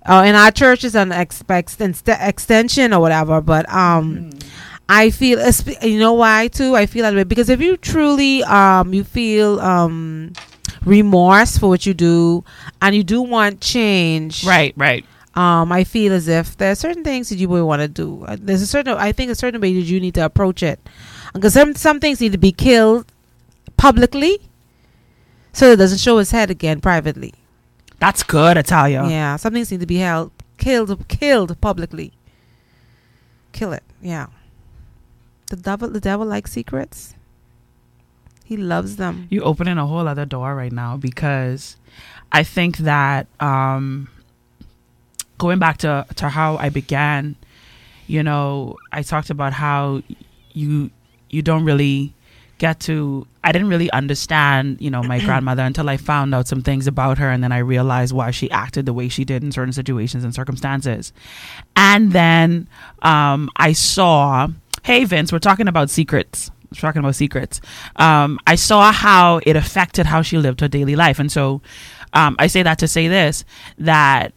[0.05, 3.41] uh, in our church is an extension or whatever.
[3.41, 4.31] But um,
[4.89, 5.39] I feel,
[5.83, 6.75] you know why too?
[6.75, 10.33] I feel that way because if you truly um you feel um
[10.85, 12.45] remorse for what you do,
[12.81, 15.05] and you do want change, Right, right.
[15.35, 18.25] um, I feel as if there are certain things that you would want to do.
[18.27, 20.81] Uh, There's a certain, I think, a certain way that you need to approach it,
[21.35, 23.05] because some some things need to be killed
[23.77, 24.39] publicly,
[25.53, 27.35] so it doesn't show its head again privately.
[27.99, 29.05] That's good, Italia.
[29.07, 32.13] Yeah, some things need to be held killed killed publicly.
[33.53, 33.83] Kill it.
[34.01, 34.29] Yeah.
[35.51, 37.15] The devil, the devil likes secrets.
[38.45, 39.27] He loves them.
[39.31, 41.77] You're opening a whole other door right now because
[42.33, 44.09] I think that um,
[45.37, 47.37] going back to to how I began,
[48.07, 50.03] you know, I talked about how
[50.53, 50.91] you
[51.29, 52.15] you don't really
[52.59, 56.63] get to I didn't really understand, you know, my grandmother until I found out some
[56.63, 59.53] things about her and then I realized why she acted the way she did in
[59.53, 61.13] certain situations and circumstances.
[61.77, 62.69] And then
[63.03, 64.49] um I saw,
[64.89, 66.51] hey Vince, we're talking about secrets.
[66.73, 67.61] We're talking about secrets.
[67.97, 71.19] Um I saw how it affected how she lived her daily life.
[71.19, 71.61] And so
[72.15, 73.45] um I say that to say this
[73.79, 74.33] that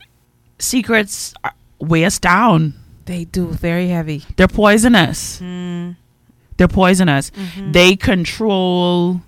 [0.60, 1.34] secrets
[1.80, 2.74] weigh us down.
[3.06, 4.20] They do very heavy.
[4.36, 5.40] They're poisonous.
[5.42, 5.96] Mm,
[6.58, 7.32] They're poisonous.
[7.32, 9.22] mhm, They control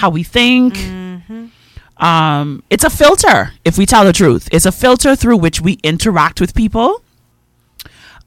[0.00, 0.74] how we think.
[0.74, 1.50] mhm.
[1.98, 4.44] Um, it's a filter, if we tell the truth.
[4.52, 7.02] It's a filter through which we interact with people.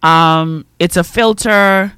[0.01, 1.93] Um, it's a filter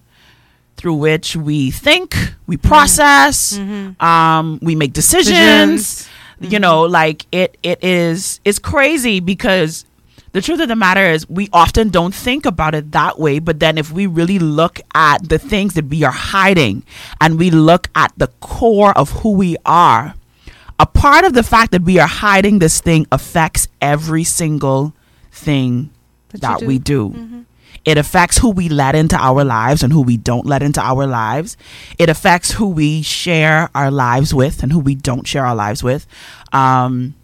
[0.81, 2.15] through which we think,
[2.47, 4.01] we process, Mhm.
[4.01, 6.07] um, we make decisions.
[6.39, 9.85] You know, like it it is it's crazy because
[10.33, 13.59] the truth of the matter is we often don't think about it that way, but
[13.59, 16.81] then if we really look at the things that we are hiding
[17.21, 20.15] and we look at the core of who we are,
[20.79, 24.93] a part of the fact that we are hiding this thing affects every single
[25.31, 25.91] thing
[26.31, 26.65] That that, do.
[26.65, 27.09] we do.
[27.09, 27.43] Mhm.
[27.83, 31.07] It affects who we let into our lives and who we don't let into our
[31.07, 31.57] lives.
[31.97, 35.81] It affects who we share our lives with and who we don't share our lives
[35.83, 36.05] with.
[36.53, 37.15] Um,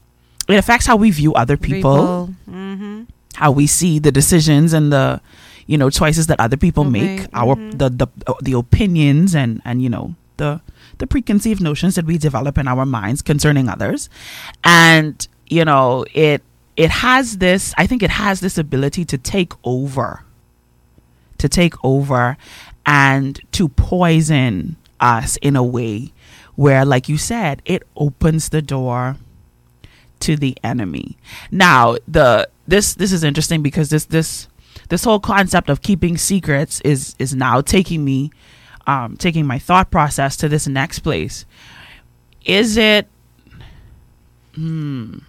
[0.50, 3.06] it affects how we view other people, Mhm.
[3.36, 5.22] how we see the decisions and the,
[5.68, 7.28] you know, choices that other people Okay, make.
[7.34, 7.78] Our mhm.
[7.78, 8.08] the the
[8.42, 10.62] the opinions and and you know the
[10.98, 14.10] the preconceived notions that we develop in our minds concerning others,
[14.64, 16.42] and you know it
[16.78, 17.74] it has this.
[17.78, 20.24] I think it has this ability to take over
[21.38, 22.38] to take over
[22.86, 26.12] and to poison us in a way
[26.56, 29.18] where like you said it opens the door
[30.20, 31.18] to the enemy.
[31.52, 34.48] Now the this this is interesting because this this
[34.90, 38.32] this whole concept of keeping secrets is is now taking me
[38.88, 41.46] um taking my thought process to this next place.
[42.46, 43.08] Is it
[44.56, 45.20] hmm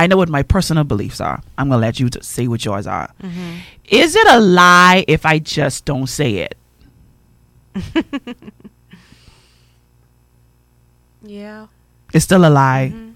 [0.00, 1.42] I know what my personal beliefs are.
[1.58, 3.10] I'm gonna let you t- say what yours are.
[3.22, 3.58] Mhm.
[3.84, 6.56] Is it a lie if I just don't say it?
[11.22, 11.66] Yeah.
[12.14, 12.92] It's still a lie.
[12.94, 13.14] Mhm.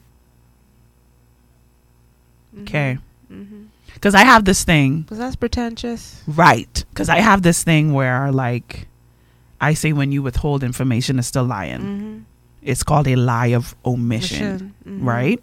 [2.62, 2.98] Okay.
[3.32, 3.66] Mhm.
[3.94, 6.22] Because I have this thing, Because that's pretentious.
[6.26, 6.84] right?
[6.90, 8.86] Because I have this thing where, like,
[9.60, 11.80] I say when you withhold information, it's still lying.
[11.80, 12.18] Mm-hmm.
[12.62, 15.08] It's called a lie of omission, Mm-hmm.
[15.08, 15.40] right?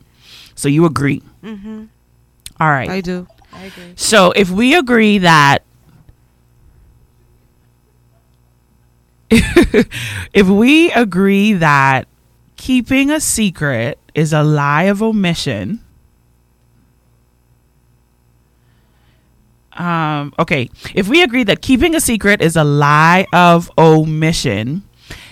[0.62, 1.24] So you agree.
[1.44, 1.86] Mm-hmm.
[2.60, 2.88] All right.
[2.90, 3.26] I do.
[3.52, 3.94] I agree.
[3.96, 5.64] So if we agree that
[9.32, 12.08] if we agree that
[12.58, 15.80] keeping a secret is a lie of omission
[19.74, 24.84] um okay if we agree that keeping a secret is a lie of omission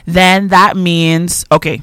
[0.06, 1.82] then that means okay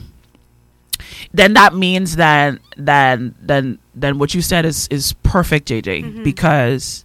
[1.32, 6.24] then that means that then then then what you said is is perfect jj Mhm.
[6.24, 7.04] because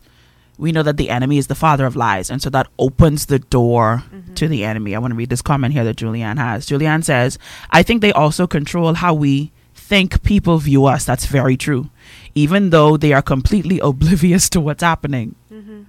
[0.57, 3.39] we know that the enemy is the father of lies and so that opens the
[3.39, 4.35] door Mhm.
[4.35, 7.37] to the enemy i want to read this comment here that julianne has julianne says
[7.71, 11.89] i think they also control how we think people view us that's very true
[12.35, 15.85] even though they are completely oblivious to what's happening Mhm.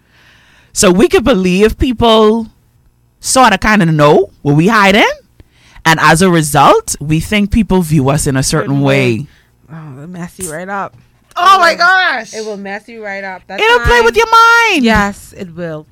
[0.73, 2.49] so we could believe people
[3.21, 5.13] sort of kind of know what we hide in.
[5.85, 9.19] And as a result, we think people view us in a certain Certain way.
[9.21, 9.27] way.
[9.73, 10.95] Oh, it'll mess you right up.
[11.35, 12.35] Oh my gosh.
[12.35, 13.47] It will mess you right up.
[13.47, 14.85] That It'll play with your mind.
[14.85, 15.87] Yes, it will.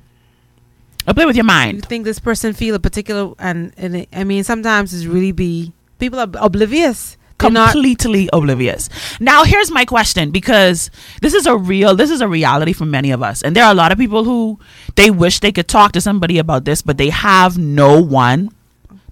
[1.01, 1.71] It'll play with your mind.
[1.71, 1.85] you mind.
[1.87, 5.73] think this person feel a particular and, and it, I mean sometimes it's really be
[5.99, 7.17] people are oblivious.
[7.39, 8.87] They're not completely oblivious.
[9.19, 10.91] Now here's my question because
[11.23, 13.71] this is a real this is a reality for many of us and there are
[13.71, 14.59] a lot of people who
[14.95, 18.51] they wish they could talk to somebody about this but they have no one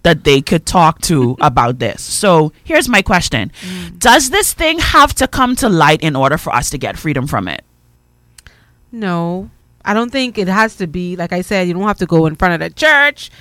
[0.03, 2.01] that they could talk to about this.
[2.01, 3.51] So here's my question.
[3.97, 7.27] Does this thing have to come to light in order for us to get freedom
[7.27, 7.63] from it?
[8.91, 9.49] no.
[9.85, 11.67] I don't think it has to be like I said.
[11.67, 13.31] You don't have to go in front of the church.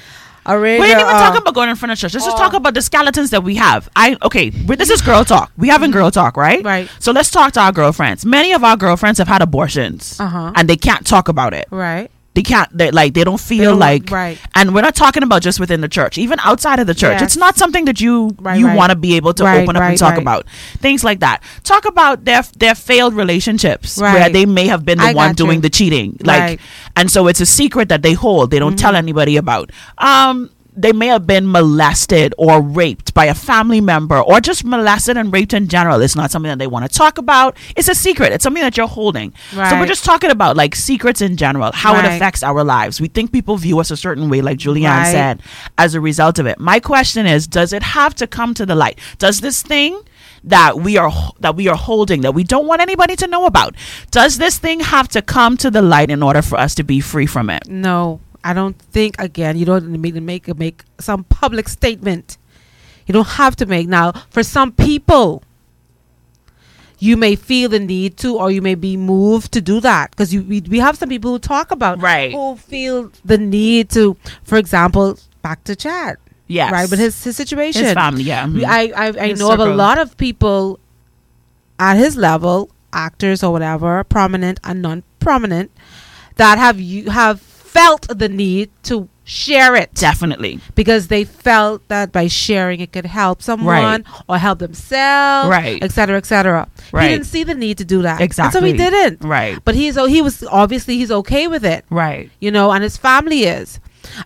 [0.47, 2.15] Or We ain't even talking about going in front of church.
[2.15, 3.89] Let's just uh, talk about the skeletons that we have.
[3.97, 5.53] I okay, this is girl talk.
[5.59, 6.65] We having girl talk, right?
[6.65, 6.89] Right.
[7.01, 8.25] So let's talk to our girlfriends.
[8.25, 10.53] Many of our girlfriends have had abortions, Uh-huh.
[10.55, 11.67] and they can't talk about it.
[11.71, 12.11] right.
[12.39, 12.71] They can't.
[12.79, 14.39] They like they don't feel don't- like right.
[14.55, 17.15] And we're not talking about just within the church, even outside of the church.
[17.19, 17.23] Yes.
[17.23, 18.77] It's not something that you Right, you right.
[18.77, 20.47] want to be able to open up and talk about
[20.79, 21.43] things like that.
[21.65, 25.41] Talk about their their failed relationships where they may have been the I one got
[25.41, 25.47] you.
[25.47, 26.61] doing the cheating, like,
[26.95, 28.53] and so it's a secret that they hold.
[28.53, 28.99] They don't tell Mm-hmm.
[29.09, 29.73] anybody about.
[29.99, 35.17] Um, they may have been molested or raped by a family member or just molested
[35.17, 36.01] and raped in general.
[36.01, 37.57] It's not something that they want to talk about.
[37.77, 38.33] It's a secret.
[38.33, 39.35] It's something that you're holding.
[39.53, 43.01] So we're just talking about like secrets in general, how it affects our lives.
[43.01, 45.13] We think people view us a certain way, like Julianne Right.
[45.13, 45.43] said,
[45.77, 46.59] as a result of it.
[46.61, 48.99] My question is, does it have to come to the light?
[49.19, 50.01] Does this thing
[50.45, 51.11] that we are
[51.41, 53.75] that we are holding that we don't want anybody to know about,
[54.13, 57.01] does this thing have to come to the light in order for us to be
[57.01, 57.67] free from it?
[57.69, 59.17] No, I don't think.
[59.19, 62.37] Again, you don't need to make make some public statement.
[63.07, 64.13] You don't have to make now.
[64.31, 65.43] For some people,
[66.99, 70.35] you may feel the need to, or you may be moved to do that because
[70.35, 72.33] you we, we have some people who talk about Right.
[72.33, 74.17] who feel the need to.
[74.43, 76.17] For example, back to Chad,
[76.49, 76.73] Yes.
[76.73, 76.89] right?
[76.91, 78.47] But his his situation, his family, yeah.
[78.47, 78.65] Mhm.
[78.65, 80.81] I I, I His know of a lot of people
[81.79, 85.71] at his level, actors or whatever, prominent and non-prominent,
[86.37, 87.41] that have you have
[87.77, 90.59] felt the need to share it Definitely.
[90.75, 95.83] because they felt that by sharing it could help someone or help themselves, Right.
[95.83, 96.67] et cetera, et cetera.
[96.93, 97.03] Right.
[97.03, 98.59] He didn't see the need to do that, Exactly.
[98.59, 99.23] And so he didn't.
[99.23, 99.59] Right.
[99.65, 102.31] But he's he was obviously he's okay with it Right.
[102.41, 103.81] you know, and his family is.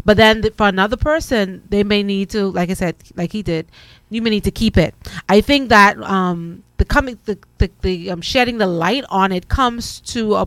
[0.04, 3.42] But then th- for another person, they may need to, like I said, like he
[3.42, 3.66] did,
[4.10, 4.94] you may need to keep it.
[5.28, 9.48] I think that um, the coming, the the, the um, shedding the light on it
[9.48, 10.46] comes to a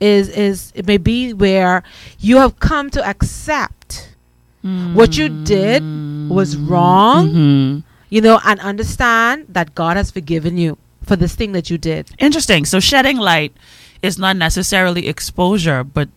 [0.00, 1.82] is is it may be where
[2.20, 4.08] you have come to accept
[4.94, 5.82] what you did
[6.28, 7.82] was wrong, Mhm.
[8.10, 12.10] you know, and understand that God has forgiven you for this thing that you did.
[12.18, 12.66] Interesting.
[12.66, 13.52] So shedding light
[14.02, 16.08] is not necessarily exposure, but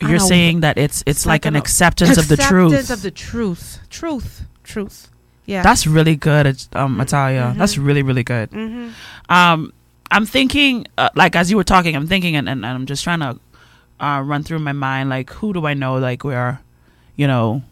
[0.00, 2.72] you're saying that it's it's, It's like, like an an acceptance of the truth.
[2.72, 5.08] Acceptance of the truth, truth, truth.
[5.46, 5.62] Yeah.
[5.62, 7.54] That's really good, um, Italia.
[7.56, 8.50] That's really really good.
[8.50, 8.88] mm-hmm.
[9.28, 9.72] Um,
[10.10, 13.04] I'm thinking, uh, like as you were talking, I'm thinking, and, and, and I'm just
[13.04, 13.38] trying to
[14.04, 16.60] uh, run through my mind, like who do I know, like where,
[17.16, 17.62] you know,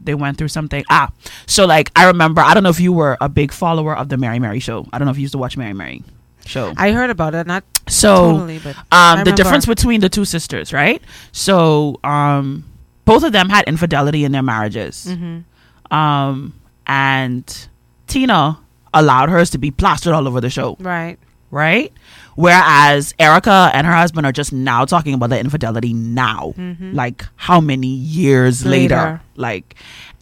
[0.00, 0.84] they went through something.
[0.90, 1.10] Ah,
[1.46, 4.16] so like I remember, I don't know if you were a big follower of the
[4.16, 4.86] Mary Mary show.
[4.92, 6.02] I don't know if you used to watch Mary Mary
[6.44, 6.72] show.
[6.76, 10.72] I heard about it, not So totally, but um, the difference between the two sisters,
[10.72, 11.00] right?
[11.30, 12.64] So um,
[13.04, 15.44] both of them had infidelity in their marriages, Mhm.
[15.92, 16.52] um,
[16.86, 17.68] and
[18.08, 18.58] Tina
[18.92, 21.16] allowed hers to be plastered all over the show, right,
[21.52, 21.92] right?
[22.34, 26.94] Whereas Erica and her husband are just now talking about the infidelity now, Mhm.
[26.94, 29.20] like how many years later, Later.
[29.36, 29.74] like,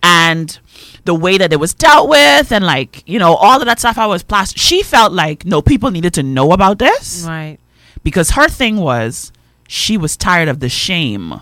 [0.02, 0.58] and
[1.04, 3.96] the way that it was dealt with, and like you know all of that stuff.
[3.96, 4.58] I was plastered.
[4.58, 7.58] She felt like no people needed to know about this right,
[8.02, 9.30] because her thing was
[9.68, 11.40] she was tired of the shame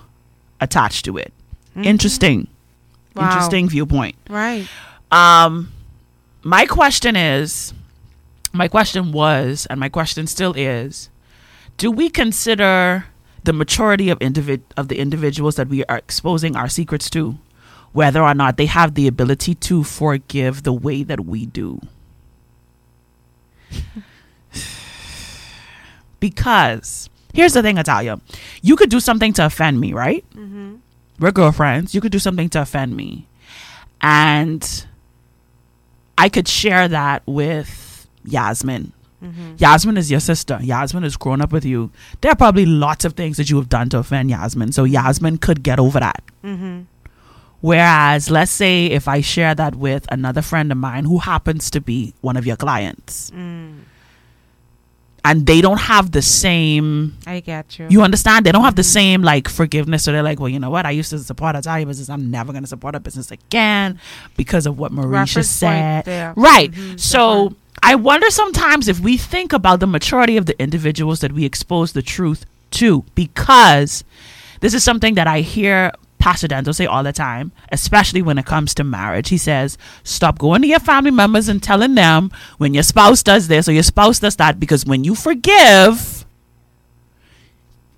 [0.61, 1.32] attached to it.
[1.82, 2.41] Interesting.
[2.43, 3.20] Mm-hmm.
[3.20, 3.26] Wow.
[3.30, 4.16] Interesting viewpoint.
[4.28, 4.66] right.
[5.11, 5.72] Um
[6.43, 7.72] my question is
[8.53, 11.11] my question was and my question still is
[11.76, 13.05] do we consider
[13.44, 17.38] the maturity of individ- of the individuals that we are exposing our secrets to
[17.92, 21.80] whether or not they have the ability to forgive the way that we do
[26.20, 28.20] because here's the thing Italia
[28.62, 30.76] you could do something to offend me right Mm-hmm.
[31.20, 31.94] we're girlfriends.
[31.94, 33.26] You could do something to offend me.
[34.01, 34.62] And
[36.16, 37.68] I could share that with
[38.31, 38.93] Yasmin.
[39.22, 39.55] Mm-hmm.
[39.59, 40.59] Yasmin is your sister.
[40.62, 41.91] Yasmin has grown up with you.
[42.20, 44.70] There are probably lots of things that you have done to offend Yasmin.
[44.72, 46.22] So Yasmin could get over that.
[46.45, 46.83] Mm-hmm.
[47.61, 51.81] Whereas, let's say if I share that with another friend of mine who happens to
[51.81, 53.81] be one of your clients Mm.
[55.24, 57.89] and they don't have the same I get you.
[57.91, 58.47] You understand?
[58.47, 58.89] They don't have the Mm-hmm.
[58.93, 60.05] same like forgiveness.
[60.05, 60.87] So they're like, well, you know what?
[60.87, 62.09] I used to support a Italian business.
[62.09, 63.99] I'm never going to support a business again
[64.37, 66.07] because of what Mericha Reference said.
[66.37, 66.70] Right.
[66.70, 71.33] Mhm, So I wonder sometimes if we think about the maturity of the individuals that
[71.33, 74.05] we expose the truth to, because
[74.61, 78.45] this is something that I hear Pastor Denzel say all the time, especially when it
[78.45, 79.29] comes to marriage.
[79.29, 83.49] He says, stop going to your family members and telling them when your spouse does
[83.49, 86.26] this or your spouse does that, because when you forgive,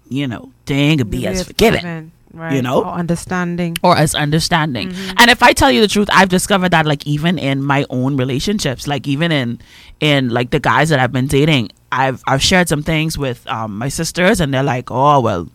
[0.08, 2.54] you know, they ain't gonna be as forgiving Right.
[2.54, 2.84] you know?
[2.84, 3.76] Or understanding.
[3.82, 4.92] or as understanding.
[5.18, 8.16] And if I tell you the truth, I've discovered that like even in my own
[8.16, 9.60] relationships, like even in
[10.00, 13.76] in like the guys that I've been dating, I've I've shared some things with um
[13.78, 15.48] my sisters and they're like, "Oh, well,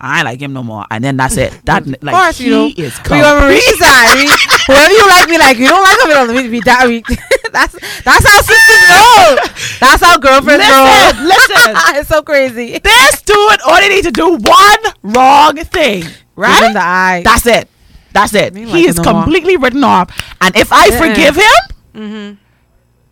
[0.00, 1.52] I ain't like him no more." And then that's it.
[1.64, 2.66] That like course, he you know.
[2.76, 4.14] is We on Marie's side.
[4.16, 4.26] We,
[4.66, 6.34] whoever you like, me like you don't like him.
[6.36, 7.02] We be that we.
[7.52, 7.74] that's
[8.04, 9.36] that's how sisters roll.
[9.80, 11.26] That's how girlfriends Listen, roll.
[11.26, 11.98] listen.
[12.00, 12.78] it's so crazy.
[12.78, 16.72] This dude only need to do one wrong thing, Give right?
[16.72, 17.22] the eye.
[17.24, 17.68] That's it.
[18.12, 18.54] That's it.
[18.54, 19.22] Me He like is no more.
[19.22, 20.10] completely written off.
[20.40, 20.98] And if I Yeah.
[20.98, 21.54] forgive him,
[21.94, 22.34] mm-hmm.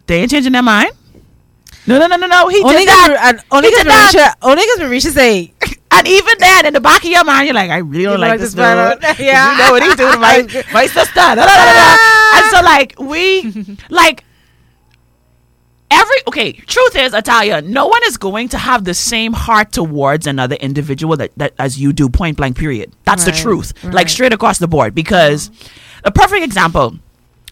[0.07, 0.91] they ain't changing their mind.
[1.87, 2.49] No, no, no, no, no.
[2.49, 3.17] He Only did that.
[3.23, 5.53] and only because Mericha, only because Mericha say
[5.93, 8.19] And even then, in the back of your mind, you're like, I really don't You
[8.19, 8.65] like, like this dude.
[9.19, 9.53] Yeah.
[9.53, 11.15] You know what he's doing to my, my sister.
[11.15, 11.97] Da, da, da.
[12.35, 14.25] And so, like, we, like,
[15.91, 20.27] every, okay, truth is, Italia, no one is going to have the same heart towards
[20.27, 22.93] another individual that, that as you do, point blank, period.
[23.05, 23.85] That's the Right, truth.
[23.85, 24.95] Like, straight across the board.
[24.95, 25.51] Because,
[26.05, 26.99] a perfect example,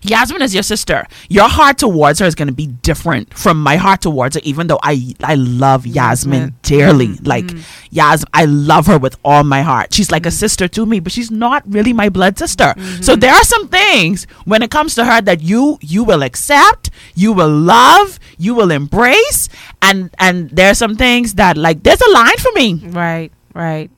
[0.04, 1.06] Yasmin is your sister.
[1.28, 4.66] Your heart towards her is going to be different from my heart towards her, even
[4.66, 6.54] though I I love Yasmin Yasmin.
[6.62, 7.08] dearly.
[7.08, 7.62] Mhm, Like mhm.
[7.90, 9.94] Yas, I love her with all my heart.
[9.94, 12.74] She's like a sister to me, but she's not really my blood sister.
[13.00, 16.90] So there are some things when it comes to her that you you will accept,
[17.14, 19.48] you will love, you will embrace,
[19.80, 22.68] and and there are some things that like there's a line for me.
[22.92, 23.90] right, right,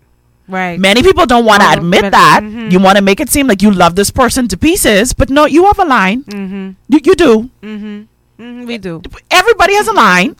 [0.48, 0.78] right.
[0.78, 2.40] Many people don't want to Oh, admit that.
[2.42, 2.70] mhm.
[2.72, 5.44] You want to make it seem like you love this person to pieces, but no,
[5.46, 6.22] you have a line.
[6.24, 6.70] Mm-hmm.
[6.88, 7.50] You, you do.
[7.62, 8.02] Mm-hmm.
[8.42, 9.00] mm We do.
[9.30, 10.36] Everybody has a line,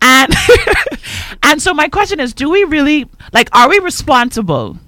[0.00, 0.32] and
[1.42, 3.48] and so my question is: Do we really like?
[3.52, 4.78] Are we responsible?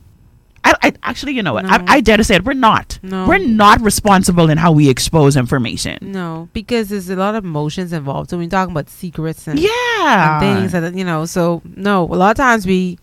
[0.65, 1.65] I, I actually, you know what?
[1.65, 1.71] No.
[1.71, 2.45] I, I dare to say it.
[2.45, 2.99] We're not.
[3.01, 3.29] No.
[3.29, 5.99] We're not responsible in how we expose information.
[6.03, 8.31] No, because there's a lot of emotions involved.
[8.31, 9.71] So we're talking about secrets and, Yeah.
[9.71, 11.25] and things that you know.
[11.25, 12.99] So no, a lot of times we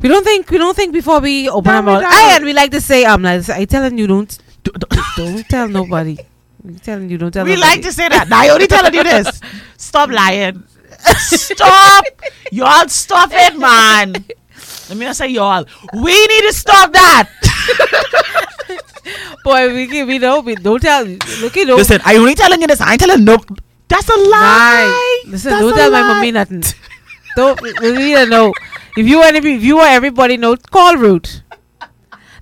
[0.00, 2.04] we don't think we don't think before we open No, our mouth.
[2.06, 5.48] I and we like to say um like I telling you don't D- d- don't
[5.48, 6.16] tell nobody.
[6.62, 7.44] We telling you don't tell.
[7.44, 7.70] we nobody.
[7.70, 8.28] like to say that.
[8.28, 9.40] Now I only telling you this.
[9.76, 10.62] Stop lying.
[11.16, 12.04] Stop.
[12.52, 14.12] Y'all stop it, man.
[14.88, 15.64] Let me not say y'all.
[15.94, 17.28] We need to stop that.
[19.44, 21.04] Boy, we can, we know we don't tell.
[21.04, 21.78] Look at those.
[21.78, 22.80] Listen, I only telling you this.
[22.80, 23.38] I ain't telling no.
[23.88, 24.30] That's a lie.
[24.30, 25.22] Right.
[25.28, 26.62] Listen, That's don't a tell my mommy nothing.
[27.36, 28.52] don't we we need to know.
[28.98, 31.42] If you want, to, if you want everybody know, call Ruth.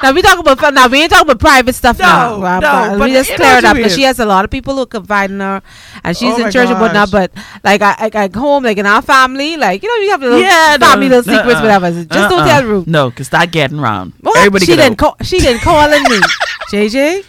[0.02, 2.34] Now we talk about now we ain't talking about private stuff No, now.
[2.56, 4.50] Uh, no, but we just you clear it up because she has a lot of
[4.50, 5.62] people who confide in her,
[6.04, 7.10] and she's Oh in church and whatnot.
[7.10, 7.32] But
[7.62, 10.40] like I, I, like home, like in our family, like you know, we have little
[10.40, 11.62] Yeah, no, family little secrets, uh-uh.
[11.62, 11.90] whatever.
[11.92, 12.46] Just don't Uh-uh.
[12.46, 12.86] tell Ruth.
[12.86, 14.14] No, because that getting round.
[14.20, 14.38] What?
[14.38, 15.16] Everybody she didn't call.
[15.22, 16.20] She didn't calling me.
[16.70, 17.24] JJ,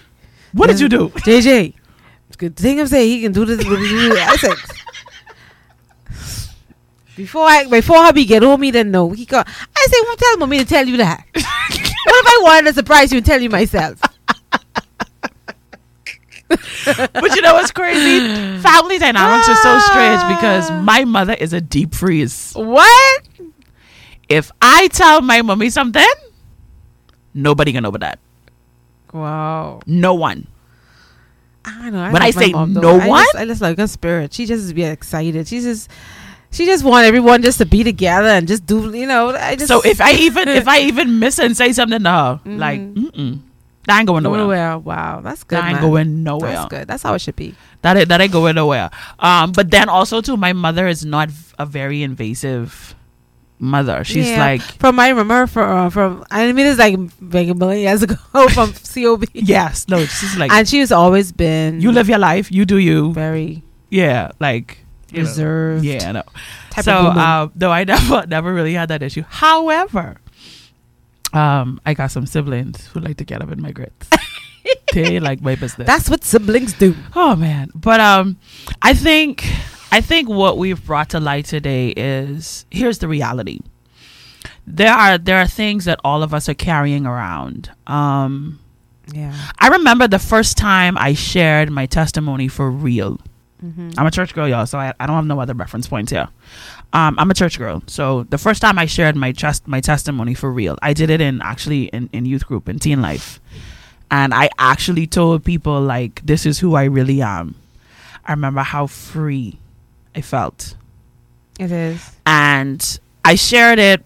[0.53, 1.09] What did you do?
[1.09, 1.73] JJ.
[2.38, 3.65] Good thing I'm saying he can do this.
[3.65, 4.55] I said.
[7.18, 9.09] Before I before hubby get oh, home, he didn't know.
[9.09, 9.39] He go.
[9.39, 11.26] I say, well, tell mommy to tell you that.
[11.34, 13.99] what if I wanted to surprise you and tell you myself?
[16.47, 18.20] but you know what's crazy?
[18.61, 20.82] Family dynamics are so strange because ah.
[20.84, 22.53] my mother is a deep freeze.
[22.55, 23.24] What?
[24.30, 26.05] If I tell my mommy something,
[27.34, 28.20] nobody can know about that.
[29.11, 29.82] Wow.
[29.88, 30.47] No one.
[31.65, 32.01] I don't know.
[32.01, 33.24] I When I say mom, no I one?
[33.24, 34.34] just, I just like her spirit.
[34.34, 35.47] She just be excited.
[35.47, 35.89] She just.
[36.52, 39.30] She just want everyone just to be together and just do, you know.
[39.36, 42.39] I just So if I even if I even miss and say something to her,
[42.45, 42.58] Mhm.
[42.60, 43.39] like, mm-mm,
[43.86, 44.39] that ain't going nowhere.
[44.39, 44.78] nowhere.
[44.80, 45.58] Wow, that's good.
[45.60, 45.89] That ain't man.
[45.89, 46.52] going nowhere.
[46.54, 46.88] That's good.
[46.88, 47.54] That's how it should be.
[47.82, 48.89] That ain't, that ain't going nowhere.
[49.20, 51.30] Um, but then also too, my mother is not
[51.60, 52.95] a very invasive
[53.60, 54.04] mother.
[54.04, 54.39] She's Yeah.
[54.39, 56.95] like, From I remember from uh, from I mean it's like
[57.32, 58.16] like a million years ago
[58.50, 59.26] from COB.
[59.34, 63.12] yes, no, she's like, and she's always been you live your life, you do you.
[63.14, 65.20] very Yeah, like know.
[65.20, 65.86] reserved.
[65.86, 66.24] Yeah, no.
[66.82, 69.24] so um, no, I never never really had that issue.
[69.28, 70.18] However,
[71.34, 74.10] um, I got some siblings who like to get up in my grits.
[74.93, 75.88] they like my business.
[75.88, 76.95] That's what siblings do.
[77.16, 78.38] Oh man, but um,
[78.82, 79.45] I think
[79.91, 83.60] I think what we've brought to light today is here's the reality.
[84.66, 87.72] There are there are things that all of us are carrying around.
[87.88, 88.60] Um,
[89.14, 89.34] Yeah.
[89.60, 93.20] I remember the first time I shared my testimony for real.
[93.64, 93.91] Mm-hmm.
[93.97, 96.28] I'm a church girl, y'all, so I, I don't have no other reference points here.
[96.93, 100.34] Um, I'm a church girl, so the first time I shared my trust my testimony
[100.36, 103.39] for real, I did it in actually in, in youth group in teen life,
[104.12, 107.55] and I actually told people like this is who I really am.
[108.26, 109.58] I remember how free
[110.16, 110.76] I felt,
[111.60, 112.12] It is.
[112.26, 114.03] and I shared it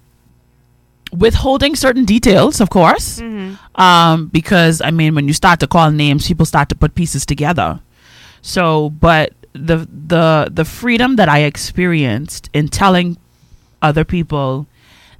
[1.11, 3.81] withholding certain details, of course, Mm-hmm.
[3.81, 7.25] um, because I mean, when you start to call names, people start to put pieces
[7.25, 7.81] together.
[8.41, 13.17] So, but the the the freedom that I experienced in telling
[13.81, 14.67] other people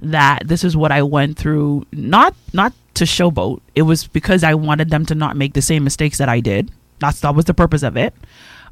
[0.00, 3.60] that this is what I went through, not not to showboat.
[3.74, 6.70] It was because I wanted them to not make the same mistakes that I did.
[6.98, 8.14] That's that was the purpose of it.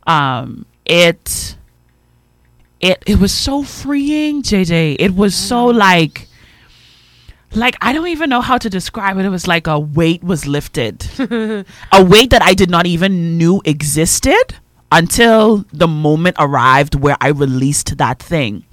[0.07, 1.57] Um, it
[2.81, 4.97] it it was so freeing, JJ.
[4.99, 6.27] It was so like
[7.55, 9.25] like I don't even know how to describe it.
[9.25, 11.07] It was like a weight was lifted.
[11.93, 14.57] a weight that I did not even knew existed
[14.93, 18.65] until the moment arrived where I released that thing.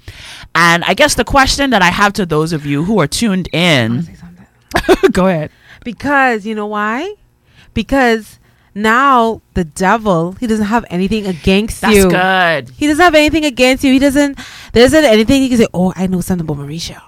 [0.56, 3.50] And I guess the question that I have to those of you who are tuned
[3.54, 4.08] in,
[5.12, 5.52] go ahead.
[5.84, 7.14] Because you know why?
[7.74, 8.40] Because
[8.74, 12.10] now the devil he doesn't have anything against That's you.
[12.10, 12.70] good.
[12.70, 13.94] He doesn't have anything against you.
[13.94, 14.38] He doesn't.
[14.74, 15.68] There isn't anything he can say.
[15.74, 17.02] Oh, I know something about Mericha.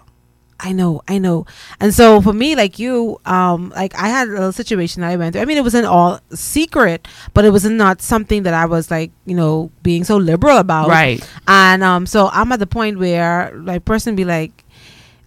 [0.59, 1.45] I know, I know.
[1.79, 5.15] And so for me, like you, um, like I had a little situation that I
[5.15, 5.41] went through.
[5.41, 9.11] I mean, it wasn't all secret, but it was not something that I was like,
[9.25, 10.89] you know, being so liberal about.
[10.89, 11.25] Right.
[11.47, 14.65] And um, so I'm at the point where like person be like,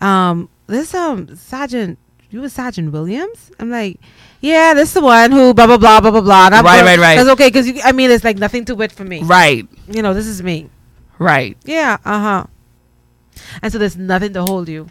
[0.01, 1.99] um, this um Sergeant,
[2.31, 3.51] you was Sergeant Williams.
[3.59, 4.01] I'm like,
[4.41, 6.47] yeah, this is the one who blah blah blah blah blah blah.
[6.47, 7.17] And I'm Right, right, right.
[7.17, 9.23] That's okay because I mean it's like nothing to it for me.
[9.23, 9.67] Right.
[9.89, 10.69] You know, this is me.
[11.19, 11.57] Right.
[11.65, 12.45] Yeah, uh huh.
[13.63, 14.89] And so there's nothing to hold you,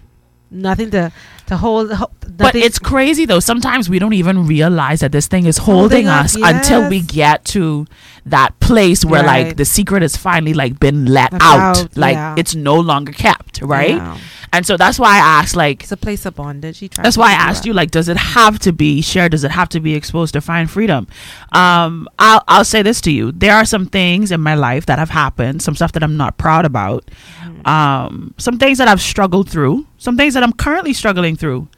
[0.52, 1.12] nothing to
[1.47, 1.91] to hold.
[1.91, 3.39] ho- But it's crazy though.
[3.39, 7.02] Sometimes we don't even realize that this thing is holding, Holding us, us until we
[7.02, 7.88] get to
[8.26, 12.36] that place where like the secret has finally like been let out, Like yeah.
[12.38, 13.95] it's no longer kept, right?
[13.95, 14.18] Yeah.
[14.54, 16.80] And so that's why I asked like It's a place of bondage.
[16.80, 17.68] He tried that's why I asked that.
[17.68, 19.32] you like does it have to be shared?
[19.32, 21.08] Does it have to be exposed to find freedom?
[21.54, 23.32] Um I'll I'll say this to you.
[23.32, 26.38] There are some things in my life that have happened, some stuff that I'm not
[26.38, 27.10] proud about.
[27.41, 27.68] Mm-hmm.
[27.68, 31.70] Um some things that I've struggled through, some things that I'm currently struggling through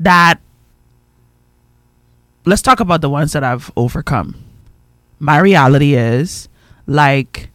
[0.00, 0.40] that
[2.46, 4.42] let's talk about the ones that I've overcome.
[5.18, 6.48] My reality is
[6.86, 7.50] like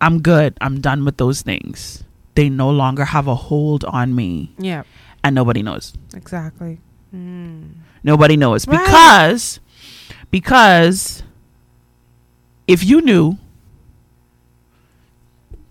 [0.00, 0.56] I'm good.
[0.60, 2.03] I'm done with those things.
[2.34, 4.82] They no longer have a hold on me Yeah,
[5.22, 5.92] and nobody knows.
[6.14, 6.80] exactly.
[7.14, 7.74] Mm.
[8.02, 8.78] Nobody knows Right.
[8.84, 9.60] because
[10.30, 11.22] because
[12.66, 13.38] if you knew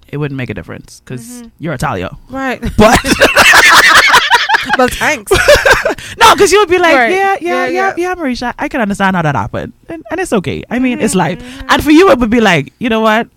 [0.07, 1.51] it wouldn't make a difference because Mhm.
[1.59, 2.11] you're Italia.
[2.29, 2.61] Right.
[2.77, 2.99] But
[4.77, 5.31] well, thanks.
[6.17, 7.11] no, because you would be like, Right.
[7.11, 8.15] yeah, yeah, Yeah, yeah, yeah.
[8.15, 10.63] Mericha, I can understand how that happened, and, and it's okay.
[10.69, 11.39] I mean, it's Mhm, life.
[11.39, 11.65] mhm.
[11.69, 13.27] And for you, it would be like, you know what?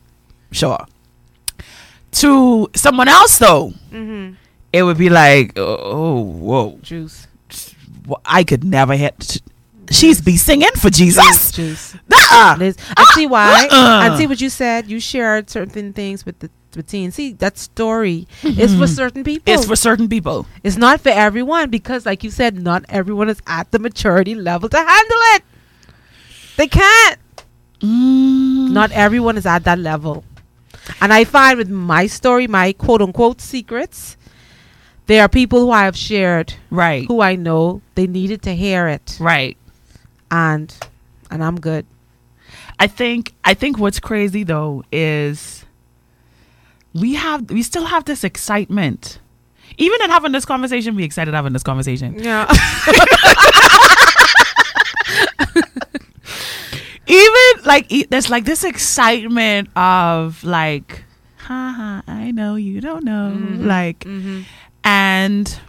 [0.53, 0.79] Sure.
[2.21, 4.35] To someone else, though, Mm-hmm.
[4.73, 7.27] it would be like, oh, whoa, Juice.
[8.25, 9.41] I could never hit.
[9.91, 11.17] She's be singing for Juice.
[11.17, 11.53] Jesus.
[11.53, 11.95] Juice.
[12.09, 12.57] Nuh-uh.
[12.59, 13.69] Liz, and see why?
[13.71, 14.03] uh-uh.
[14.07, 14.89] And see what you said.
[14.91, 17.11] You shared certain things with the with.
[17.11, 19.53] See that story is for certain people.
[19.53, 20.47] It's for certain people.
[20.63, 24.69] It's not for everyone because, like you said, not everyone is at the maturity level
[24.69, 25.43] to handle it.
[26.57, 27.19] They can't.
[27.81, 28.71] Mm.
[28.71, 30.25] Not everyone is at that level.
[31.01, 34.17] And I find with my story, my quote unquote secrets,
[35.07, 38.89] there are people who I have shared right, who I know they needed to hear
[38.89, 39.57] it, right.
[40.31, 40.75] and
[41.31, 41.87] and I'm good.
[42.79, 45.65] I think I think what's crazy though is
[46.93, 49.21] we have we still have this excitement.
[49.79, 52.19] Even in having this conversation, we excited having this conversation.
[52.19, 52.47] Yeah.
[57.07, 61.05] Even like e- there's like this excitement of like,
[61.39, 63.65] haha, I know you don't know, Mhm.
[63.67, 64.41] like, hmm
[64.85, 65.61] and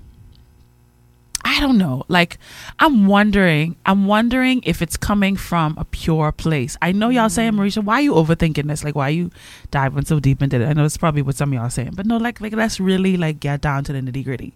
[1.43, 2.03] I don't know.
[2.09, 2.37] Like,
[2.77, 3.77] I'm wondering.
[3.85, 6.75] I'm wondering if it's coming from a pure place.
[6.81, 8.83] I know y'all saying, Mericha, why are you overthinking this?
[8.83, 9.31] Like, why are you
[9.71, 10.67] diving so deep into it?
[10.67, 12.79] I know it's probably what some of y'all are saying, but no, like, like let's
[12.81, 14.53] really like get down to the nitty gritty.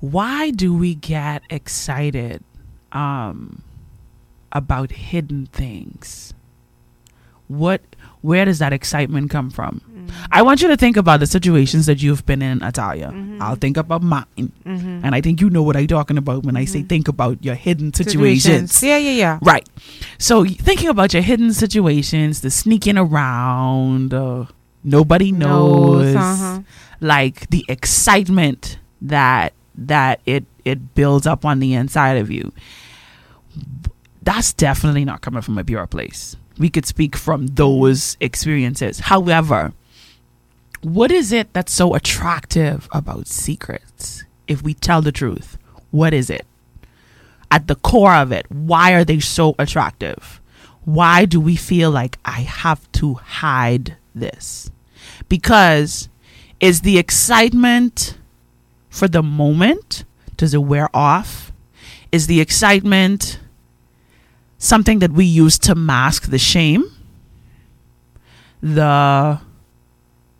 [0.00, 2.44] Why do we get excited
[2.92, 3.62] um,
[4.54, 6.32] about hidden things?
[7.48, 7.82] What?
[8.22, 9.82] Where does that excitement come from?
[10.32, 13.10] I want you to think about the situations that you've been in, Italia.
[13.12, 13.40] Mhm.
[13.40, 14.24] I'll think about mine.
[14.64, 16.88] hmm And I think you know what I'm talking about when I say Mhm.
[16.88, 18.82] think about your hidden situations.
[18.82, 19.38] Yeah, yeah, yeah.
[19.42, 19.68] Right.
[20.18, 24.46] So thinking about your hidden situations, the sneaking around, uh,
[24.82, 26.60] nobody knows, uh-huh.
[27.00, 32.52] like the excitement that that it it builds up on the inside of you.
[34.24, 36.36] That's definitely not coming from a pure place.
[36.58, 39.00] We could speak from those experiences.
[39.00, 39.72] However,
[40.82, 44.24] what is it that's so attractive about secrets?
[44.48, 45.58] If we tell the truth,
[45.90, 46.46] what is it?
[47.50, 50.40] At the core of it, why are they so attractive?
[50.84, 54.70] Why do we feel like I have to hide this?
[55.28, 56.08] Because
[56.60, 58.16] is the excitement
[58.88, 60.04] for the moment
[60.36, 61.52] Does it wear off?
[62.10, 63.38] Is the excitement
[64.64, 66.90] something that we use to mask the shame?
[68.62, 69.40] The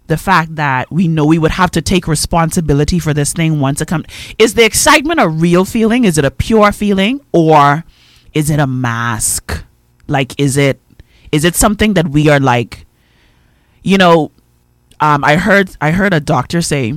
[0.07, 3.81] the fact that we know we would have to take responsibility for this thing once
[3.81, 4.05] it comes
[4.39, 6.05] is the excitement a real feeling?
[6.05, 7.21] Is it a pure feeling?
[7.33, 7.85] Or
[8.35, 9.65] is it a mask?
[10.07, 10.81] Like is it
[11.33, 12.87] is it something that we are like
[13.83, 14.31] you know
[15.01, 16.91] um i heard i heard a doctor say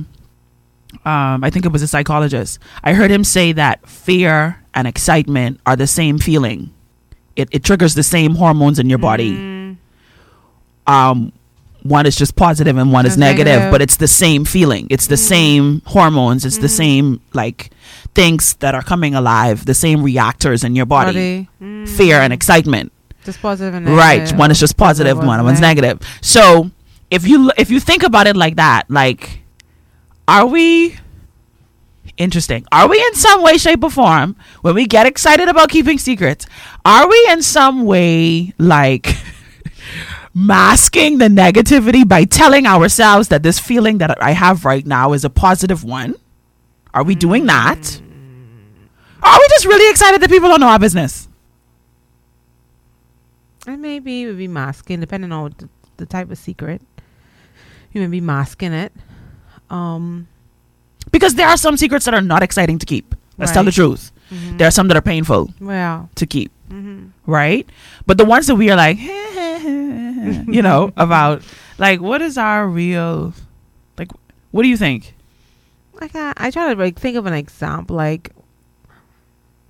[1.04, 5.60] um i think it was a psychologist i heard him say that fear and excitement
[5.66, 6.72] are the same feeling
[7.38, 9.32] it, it triggers the same hormones in your body.
[9.32, 9.76] Mm,
[10.86, 11.32] um
[11.84, 13.70] one is just positive and one is negative, negative.
[13.70, 14.86] but it's the same feeling.
[14.90, 15.28] It's the Mm.
[15.34, 16.44] same hormones.
[16.44, 16.82] It's the Mhm.
[16.82, 17.70] same like
[18.14, 21.88] things that are coming alive the same reactors in your body, Mm.
[21.88, 22.92] fear and excitement.
[23.24, 24.26] Just positive and right.
[24.36, 25.96] one is just positive Positive, one one's one's negative.
[26.20, 26.70] So
[27.10, 29.40] if you if you think about it like that like
[30.26, 30.94] are we
[32.16, 35.98] interesting are we in some way shape or form when we get excited about keeping
[35.98, 36.46] secrets
[36.84, 39.14] are we in some way like
[40.34, 45.24] masking the negativity by telling ourselves that this feeling that i have right now is
[45.24, 46.14] a positive one
[46.94, 48.00] are we doing that
[49.22, 51.28] are we just really excited that people don't know our business
[53.66, 56.80] And maybe it would be masking, depending on the, the type of secret.
[57.92, 58.92] You may be masking it.
[59.68, 60.26] Um,
[61.10, 63.14] because there are some secrets that are not exciting to keep.
[63.38, 63.74] Let's tell the Right.
[63.74, 64.12] truth.
[64.30, 64.58] mhm.
[64.58, 67.10] There are some that are painful well, to keep, mhm.
[67.26, 67.66] right?
[68.06, 68.98] But the ones that we are like,
[70.56, 71.42] you know, about
[71.78, 73.32] like, what is our real,
[73.98, 74.10] like,
[74.50, 75.14] what do you think?
[76.00, 78.30] like I, I try to like think of an example, like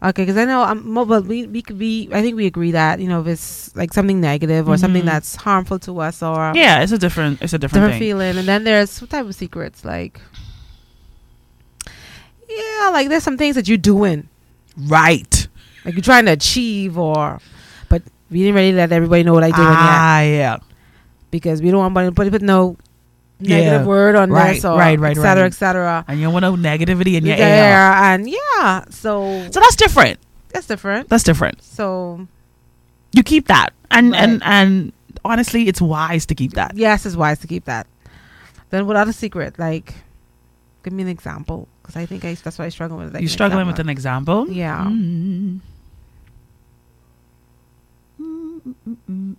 [0.03, 2.09] okay, because I know I'm mo- but we we could be.
[2.13, 5.07] I think we agree that you know if it's like something negative or something Mhm.
[5.13, 8.01] that's harmful to us or Yeah, it's a different, it's a different, different thing.
[8.13, 10.21] feeling, and then there's what type of secrets like.
[12.49, 14.29] Yeah, like there's some things that you're doing,
[14.77, 15.47] Right.
[15.85, 17.41] like you're trying to achieve, or
[17.89, 19.77] but we didn't really let everybody know what I doing yet.
[19.79, 20.57] Ah, yeah.
[21.31, 22.77] because we don't want anybody to put no
[23.41, 23.57] Yeah.
[23.59, 25.53] negative word on Right, this or right, right, et cetera, right.
[25.53, 26.05] et cetera.
[26.09, 27.93] And you don't want no negativity in your yeah, air.
[28.15, 30.19] and yeah, so So that's different.
[30.53, 31.09] that's different.
[31.11, 31.63] That's different.
[31.63, 32.27] So
[33.13, 34.93] You keep that, and and and
[35.25, 36.73] honestly, it's wise to keep that.
[36.77, 37.87] yes, it's wise to keep that.
[38.71, 39.59] Then what other secret?
[39.59, 39.95] Like,
[40.89, 43.13] give me an example, because I think I, that's what I struggle with.
[43.13, 44.51] Like You're struggling with an example?
[44.51, 44.87] Yeah.
[44.87, 45.61] Mm.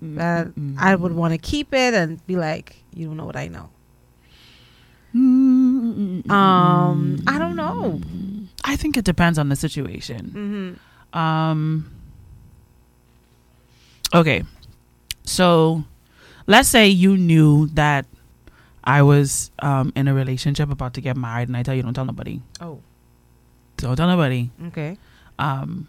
[0.02, 0.48] that
[0.78, 3.70] I would want to keep it and be like, you don't know what I know.
[6.32, 8.00] Um, I don't know.
[8.64, 10.78] I think it depends on the situation.
[11.16, 11.18] Mm-hmm.
[11.18, 11.92] Um.
[14.14, 14.44] Okay,
[15.24, 15.84] so
[16.46, 18.06] let's say you knew that
[18.84, 21.94] I was um in a relationship about to get married, and I tell you don't
[21.94, 22.42] tell nobody.
[22.62, 22.80] Oh,
[23.78, 24.50] Don't tell nobody.
[24.68, 24.98] okay.
[25.38, 25.88] Um,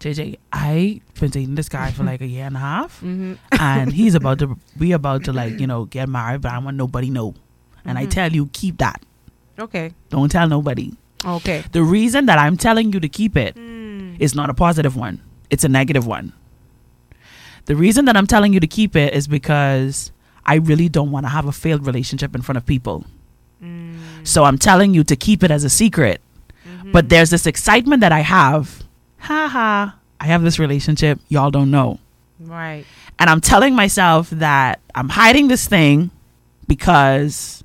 [0.00, 3.00] JJ, I've been dating this guy for like a year and a half.
[3.00, 3.34] Mm-hmm.
[3.60, 6.76] and he's about to we about to like you know get married but i want
[6.76, 7.34] nobody know
[7.84, 8.10] and i Mhm.
[8.10, 9.02] tell you keep that
[9.58, 9.92] Okay.
[10.10, 10.92] don't tell nobody
[11.24, 11.64] Okay.
[11.72, 14.16] the reason that i'm telling you to keep it Mm.
[14.20, 15.20] is not a positive one
[15.50, 16.32] it's a negative one
[17.66, 20.12] the reason that i'm telling you to keep it is because
[20.48, 23.04] i really don't want to have a failed relationship in front of people
[23.62, 23.98] Mm.
[24.22, 26.20] so i'm telling you to keep it as a secret
[26.66, 26.92] Mhm.
[26.92, 28.82] but there's this excitement that i have
[29.28, 31.98] ha ha i have this relationship y'all don't know
[32.38, 32.84] right.
[33.18, 36.10] and I'm telling myself that I'm hiding this thing
[36.68, 37.64] because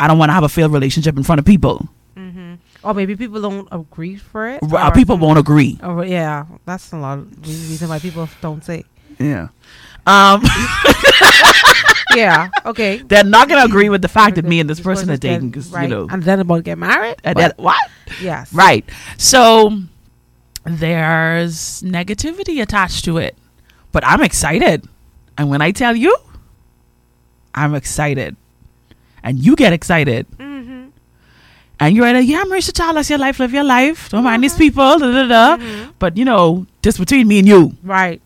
[0.00, 1.88] I don't want to have a failed relationship in front of people.
[2.16, 2.54] Mm-hmm.
[2.82, 4.58] Or maybe people don't agree for it.
[4.62, 5.78] Or people won't agree.
[5.82, 8.82] Oh yeah, that's a lot of re- reason why people don't say.
[9.20, 9.48] Yeah.
[10.06, 10.42] Um,
[12.14, 12.50] Yeah.
[12.66, 12.98] Okay.
[13.08, 15.70] they're not gonna agree with the fact that me and this person are dating because
[15.70, 15.84] right.
[15.84, 16.06] you know.
[16.10, 17.16] and then about to get married.
[17.24, 17.78] and But- then- what?
[18.20, 18.52] yes.
[18.52, 18.84] Right.
[19.16, 19.78] So
[20.64, 23.36] there's negativity attached to it,
[23.92, 24.86] but I'm excited,
[25.38, 26.14] and when I tell you,
[27.54, 28.36] I'm excited,
[29.22, 30.26] and you get excited.
[30.36, 30.88] Mm-hmm.
[31.80, 34.08] And you're like, yeah, Mericha Child, that's your life, live your life.
[34.10, 34.58] Don't mind these Mhm.
[34.58, 35.56] people, da, da, da.
[35.56, 35.92] Mhm.
[35.98, 37.76] But you know, just between me and you.
[37.82, 38.20] Right.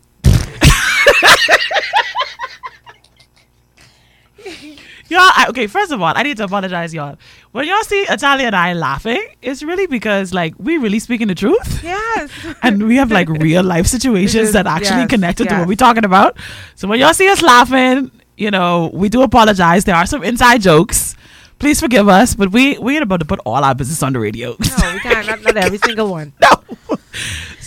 [5.09, 7.17] Y'all, I, okay, first of all, I need to apologize, y'all.
[7.51, 11.35] When y'all see Italia and I laughing, it's really because, like, we really speaking the
[11.35, 11.83] truth.
[11.83, 12.31] Yes.
[12.63, 16.03] And we have, like, real life situations that actually yes, connected to what we're talking
[16.03, 16.37] about.
[16.75, 19.85] So when y'all see us laughing, you know, we do apologize.
[19.85, 21.15] There are some inside jokes.
[21.59, 24.19] Please forgive us, but we, we ain't about to put all our business on the
[24.19, 24.49] radio.
[24.49, 25.25] No, we can't.
[25.27, 26.33] Not, not every single one.
[26.41, 26.49] no.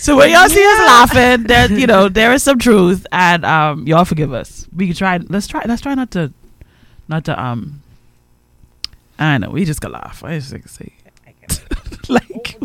[0.01, 3.85] So when y'all see us laughing, there you know there is some truth, and um,
[3.85, 4.67] y'all forgive us.
[4.75, 5.17] We can try.
[5.17, 5.61] Let's try.
[5.67, 6.33] Let's try not to,
[7.11, 7.81] not to um.
[9.19, 10.23] I know we just gonna laugh.
[10.23, 10.93] I just like say,
[12.09, 12.57] like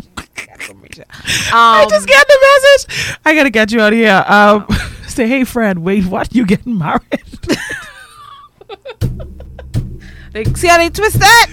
[1.51, 3.17] I Um, just get the message.
[3.25, 4.23] I gotta get you out of here.
[4.27, 4.65] Um,
[5.07, 6.33] say, hey, friend, wait, what?
[6.33, 7.03] You getting married?
[10.33, 11.49] like, see how they twist that?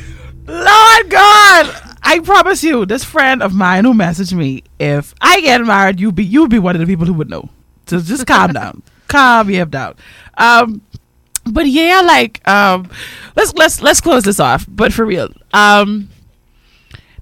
[0.47, 5.61] Lord God, I promise you, this friend of mine who messaged me, if I get
[5.63, 7.49] married, you be you be one of the people who would know.
[7.87, 9.97] So just calm down, calm your down.
[10.39, 10.81] Um,
[11.47, 12.91] but yeah, like um,
[13.37, 14.67] let's let's let's close this off.
[14.69, 16.09] But for real, um,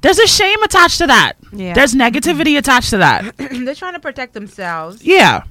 [0.01, 1.35] there's a shame attached to that.
[1.53, 1.75] Yeah.
[1.75, 3.37] There's negativity attached to that.
[3.37, 5.05] They're trying to protect themselves.
[5.05, 5.45] Yeah.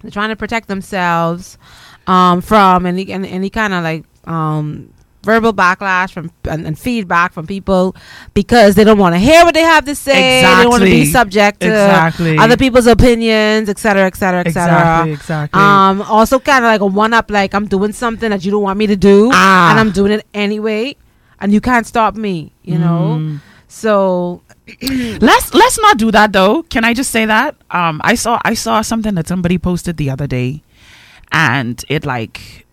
[0.00, 1.58] They're trying to protect themselves
[2.06, 4.92] um, from any any, any kind of like um,
[5.24, 7.96] verbal backlash from and, and feedback from people
[8.34, 10.42] because they don't want to hear what they have to say.
[10.42, 12.38] They don't want to be subject to Exactly.
[12.38, 14.72] other people's opinions, etc., etc., etc.
[15.08, 15.12] Exactly.
[15.12, 15.60] Exactly.
[15.60, 18.62] Um, also kind of like a one up, like I'm doing something that you don't
[18.62, 19.70] want me to do, Ah.
[19.70, 20.96] and I'm doing it anyway,
[21.40, 22.52] and you can't stop me.
[22.62, 23.40] You know, Mm.
[23.68, 24.42] so
[25.20, 26.62] let's let's not do that though.
[26.64, 27.54] Can I just say that?
[27.70, 30.62] Um, I saw I saw something that somebody posted the other day,
[31.32, 32.63] and it like,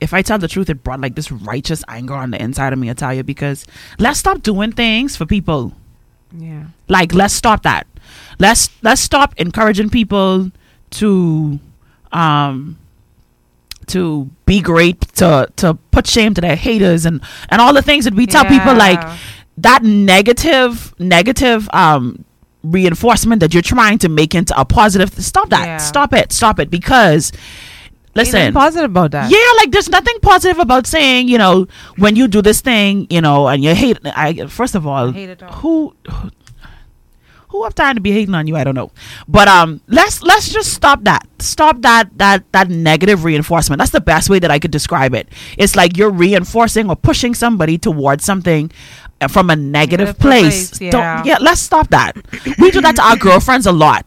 [0.00, 2.78] if I tell the truth, it brought like this righteous anger on the inside of
[2.78, 2.90] me.
[2.90, 3.66] I tell you because
[3.98, 5.72] let's stop doing things for people.
[6.36, 7.86] yeah, Like let's stop that.
[8.38, 10.50] Let's let's stop encouraging people
[10.90, 11.58] to,
[12.12, 12.78] um,
[13.86, 18.04] to be great, to to put shame to their haters and and all the things
[18.04, 19.00] that we tell people like
[19.58, 22.24] that negative negative um
[22.62, 25.76] reinforcement that you're trying to make into a positive stop that Yeah.
[25.78, 27.32] stop it stop it because
[28.16, 28.52] listen.
[28.52, 29.30] positive about that.
[29.30, 33.20] yeah like there's nothing positive about saying you know when you do this thing you
[33.20, 35.52] know and you hate i first of all I hate it all.
[35.52, 36.30] who who-
[37.50, 38.56] who have time to be hating on you?
[38.56, 38.90] I don't know.
[39.28, 41.26] But um let's let's just stop that.
[41.38, 43.78] Stop that that that negative reinforcement.
[43.78, 45.28] That's the best way that i could describe it.
[45.56, 48.70] It's like you're reinforcing or pushing somebody towards something
[49.20, 51.22] uh, from a negative, Negative place, place, Don't- yeah.
[51.24, 52.16] yeah let's stop that.
[52.58, 54.04] We do that to our girlfriends a lot.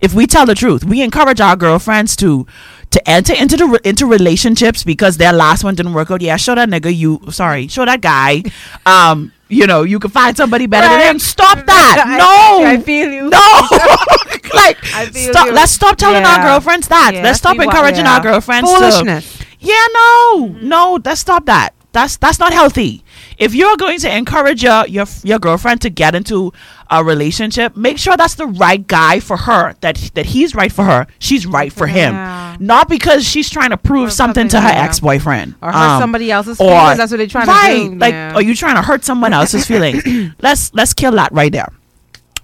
[0.00, 2.46] If we tell the truth we encourage our girlfriends to
[2.90, 6.20] to enter into the into relationships because their last one didn't work out.
[6.20, 8.42] Yeah show that nigga you sorry show that guy
[8.86, 11.18] um you know you can find somebody better than him.
[11.18, 12.04] Stop that.
[12.06, 12.66] I- no.
[12.66, 13.30] I feel you.
[13.30, 13.68] no.
[14.52, 14.84] Like
[15.14, 15.52] stop you.
[15.52, 17.12] let's stop telling our girlfriends that.
[17.14, 18.14] Yeah, let's stop see what- encouraging yeah.
[18.14, 19.22] our girlfriends to
[19.60, 21.74] yeah, no, no, let's stop that.
[21.92, 23.04] That's that's not healthy.
[23.36, 26.52] If you're going to encourage your your your girlfriend to get into
[26.90, 29.74] a relationship, make sure that's the right guy for her.
[29.80, 32.14] That that he's right for her, she's right for him.
[32.58, 34.84] Not because she's trying to prove Or something to her yeah.
[34.84, 36.98] ex boyfriend Or hurt somebody else's feelings.
[36.98, 37.94] That's what they're trying right, to do.
[37.96, 38.34] Like, yeah.
[38.34, 40.02] are you trying to hurt someone else's feelings?
[40.40, 41.68] let's let's kill that right there.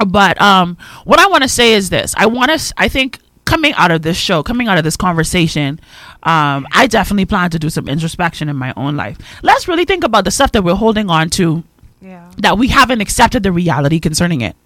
[0.07, 2.75] But um, what I want to say is this: I want to.
[2.77, 5.81] I think coming out of this show, coming out of this conversation,
[6.25, 9.19] um, I definitely plan to do some introspection in my own life.
[9.43, 11.65] Let's really think about the stuff that we're holding on to
[12.01, 12.31] yeah.
[12.39, 14.57] that we haven't accepted the reality concerning it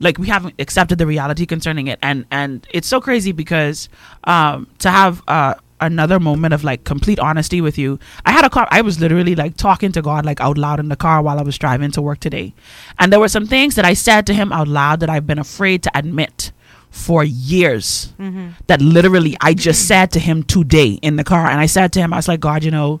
[0.00, 3.88] like we haven't accepted the reality concerning it and and it's so crazy because
[4.24, 8.50] um to have uh another moment of like complete honesty with you i had a
[8.50, 11.38] car i was literally like talking to god like out loud in the car while
[11.38, 12.52] i was driving to work today
[12.98, 15.38] and there were some things that i said to him out loud that i've been
[15.38, 16.50] afraid to admit
[16.90, 18.50] for years Mm-hmm.
[18.68, 21.46] that literally I just said to him today in the car.
[21.48, 23.00] And I said to him, I was like, God, you know,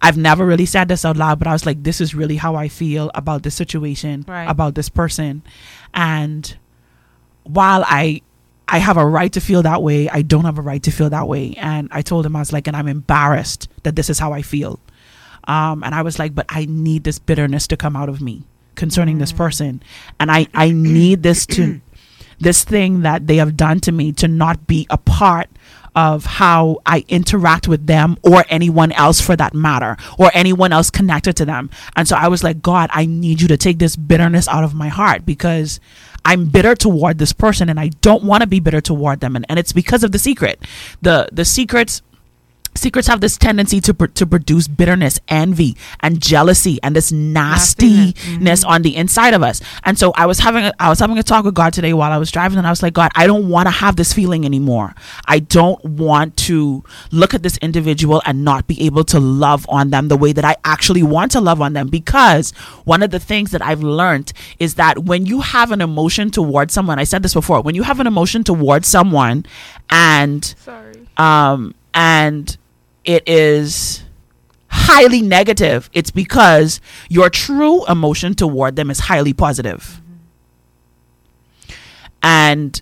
[0.00, 2.54] I've never really said this out loud, but I was like, this is really how
[2.54, 4.48] I feel about this situation, Right.
[4.48, 5.42] about this person.
[5.94, 6.56] And
[7.44, 8.22] while I
[8.70, 11.08] I have a right to feel that way, I don't have a right to feel
[11.10, 11.54] that way.
[11.56, 14.42] And I told him, I was like, and I'm embarrassed that this is how I
[14.42, 14.78] feel.
[15.44, 18.44] Um, and I was like, but I need this bitterness to come out of me
[18.74, 19.82] concerning this person.
[20.20, 21.80] And I, I need this to
[22.38, 25.48] this thing that they have done to me to not be a part
[25.98, 30.90] of how I interact with them or anyone else for that matter or anyone else
[30.90, 31.70] connected to them.
[31.96, 34.74] And so I was like, God, I need you to take this bitterness out of
[34.74, 35.80] my heart because
[36.24, 39.34] I'm bitter toward this person and I don't want to be bitter toward them.
[39.34, 40.62] And, and it's because of the secret.
[41.02, 42.02] The the secrets
[42.78, 48.14] secrets have this tendency to pr- to produce bitterness, envy, and jealousy, and this nastiness
[48.14, 48.64] Nastiness.
[48.64, 49.60] on the inside of us.
[49.84, 52.12] And so I was having a, I was having a talk with God today while
[52.12, 54.44] I was driving, and I was like, God, I don't want to have this feeling
[54.44, 54.94] anymore.
[55.26, 59.90] I don't want to look at this individual and not be able to love on
[59.90, 61.88] them the way that I actually want to love on them.
[61.88, 62.50] Because
[62.84, 66.72] one of the things that I've learned is that when you have an emotion towards
[66.72, 69.44] someone, I said this before, when you have an emotion towards someone,
[69.90, 71.06] and Sorry.
[71.16, 72.56] um, and
[73.08, 74.04] it is
[74.68, 80.00] highly negative, it's because your true emotion toward them is highly positive.
[82.22, 82.80] And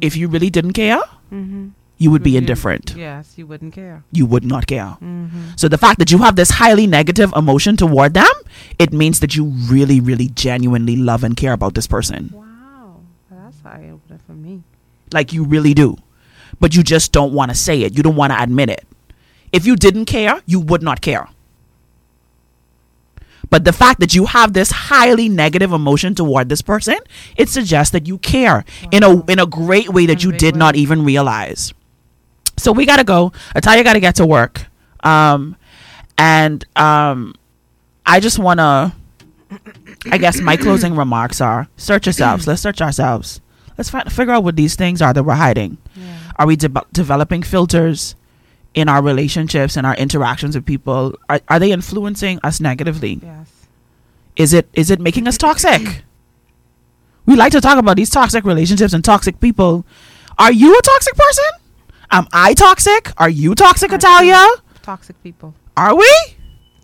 [0.00, 1.00] if you really didn't care,
[1.32, 1.68] Mm-hmm.
[1.98, 2.94] you would be indifferent.
[2.96, 4.04] Yes, you wouldn't care.
[4.12, 4.96] You would not care.
[5.02, 5.56] Mm-hmm.
[5.56, 8.30] So the fact that you have this highly negative emotion toward them,
[8.78, 12.30] it means that you really, really genuinely love and care about this person.
[12.32, 13.00] Wow.
[13.30, 14.62] That's eye opener for me.
[15.12, 15.96] like you really do
[16.60, 18.84] but you just don't want to say it you don't want to admit it
[19.54, 21.28] if you didn't care you would not care.
[23.50, 26.96] But the fact that you have this highly negative emotion toward this person
[27.36, 30.58] it suggests that you care in a in a great way that you did way.
[30.58, 31.72] not even realize.
[32.56, 33.32] So we got to go.
[33.54, 34.66] Italia got to get to work.
[35.02, 35.56] Um
[36.16, 37.34] and um
[38.06, 38.92] i just want to
[40.12, 42.46] i guess my closing remarks are search yourselves.
[42.46, 43.40] Let's search ourselves.
[43.76, 45.78] Let's fi- figure out what these things are that we're hiding.
[45.96, 46.18] Yeah.
[46.38, 48.14] are we de- developing filters
[48.74, 53.50] in our relationships and our interactions with people are, are they influencing us negatively Yes.
[54.36, 56.02] is it is it making us toxic
[57.26, 59.86] we like to talk about these toxic relationships and toxic people
[60.38, 61.44] are you a toxic person
[62.10, 64.46] am i toxic are you toxic I Italia?
[64.82, 65.54] Toxic people.
[65.76, 66.10] are we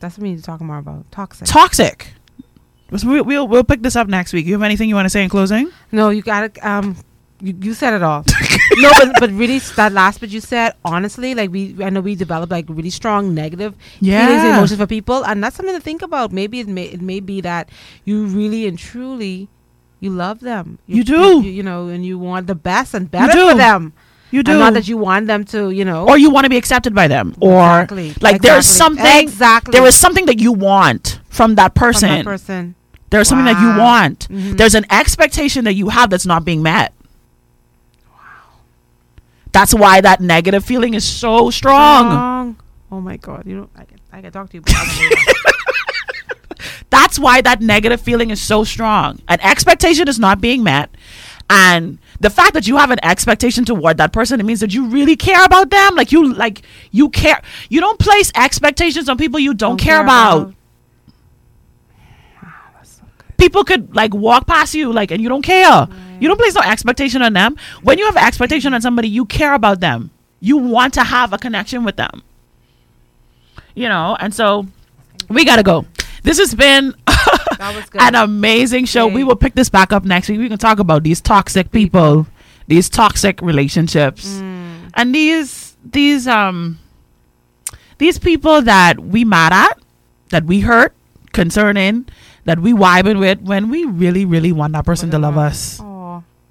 [0.01, 1.11] That's what we need to talk more about.
[1.13, 1.47] Toxic.
[1.47, 2.13] toxic
[2.91, 5.23] we'll, we'll, we'll pick this up next week you have anything you want to say
[5.23, 6.97] in closing no, you got to um.
[7.43, 8.23] You, you said it all.
[8.79, 12.15] no, but but really, that last bit you said, honestly, like we, I know we
[12.15, 14.57] develop like really strong negative feelings and Yeah.
[14.57, 16.33] emotions for people, and that's something to think about.
[16.33, 17.69] Maybe it may it may be that
[18.05, 19.49] you really and truly
[20.01, 20.79] you love them.
[20.87, 21.43] You do.
[21.43, 23.93] You, you know, and you want the best and better for them.
[24.31, 26.49] you do And not that you want them to, you know, or you want to
[26.51, 28.15] be accepted by them or Exactly.
[28.21, 29.73] like there's something Exactly.
[29.73, 32.75] there is something that you want from that from person that person.
[33.11, 33.79] there's something that you Wow.
[33.85, 34.57] want Mhm.
[34.57, 36.95] there's an expectation that you have that's not being met
[39.53, 42.57] that's why that negative feeling is so strong Strong.
[42.93, 43.71] Oh my god, you don't.
[43.77, 44.63] I can I can talk to you.
[44.63, 44.87] About
[46.91, 50.91] that's why that negative feeling is so strong an expectation is not being met
[51.49, 54.87] and the fact that you have an expectation toward that person it means that you
[54.87, 59.39] really care about them like you like you care you don't place expectations on people
[59.39, 60.49] you don't, care, about.
[60.49, 60.55] Wow,
[62.43, 63.37] ah, that's so good.
[63.39, 65.89] people could like walk past you like and you don't care
[66.21, 67.57] you don't place no expectation on them.
[67.83, 70.11] When you have expectation on somebody you care about them.
[70.41, 72.23] You want to have a connection with them.
[73.75, 74.67] You know and so
[75.29, 75.87] we gotta go.
[76.23, 76.95] This has been
[77.59, 78.01] That was good.
[78.03, 79.07] an amazing show.
[79.07, 80.39] We will pick this back up next week.
[80.39, 82.27] We can talk about these toxic people
[82.71, 84.27] these toxic relationships.
[84.39, 84.91] Mm.
[84.95, 86.79] and these these um
[87.99, 89.77] these people that we mad at
[90.31, 90.95] that we hurt
[91.33, 92.07] concerning
[92.45, 95.81] that we vibing with when we really really want that person to love us.
[95.83, 95.90] Oh,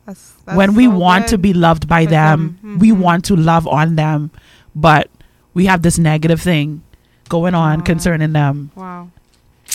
[0.10, 2.80] that's, that's when we so want to be loved by them, them.
[2.80, 2.98] we Mhm.
[3.00, 4.32] want to love on them
[4.76, 5.10] but
[5.54, 6.82] we have this negative thing
[7.30, 7.84] going on Aw.
[7.84, 9.10] concerning them Wow.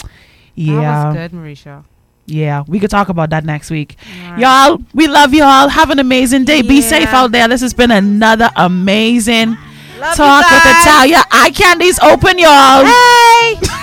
[0.02, 0.10] That
[0.54, 1.84] yeah was good, Mericha.
[2.26, 3.96] yeah we could talk about that next week
[4.38, 7.90] y'all we love y'all have an amazing day be safe out there this has been
[7.90, 9.56] another amazing
[10.00, 10.62] Love talk with.
[10.82, 13.58] Italia eye candies open y'all Hey.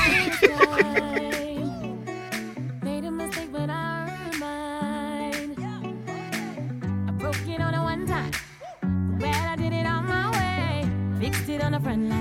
[11.61, 12.20] on a friend line.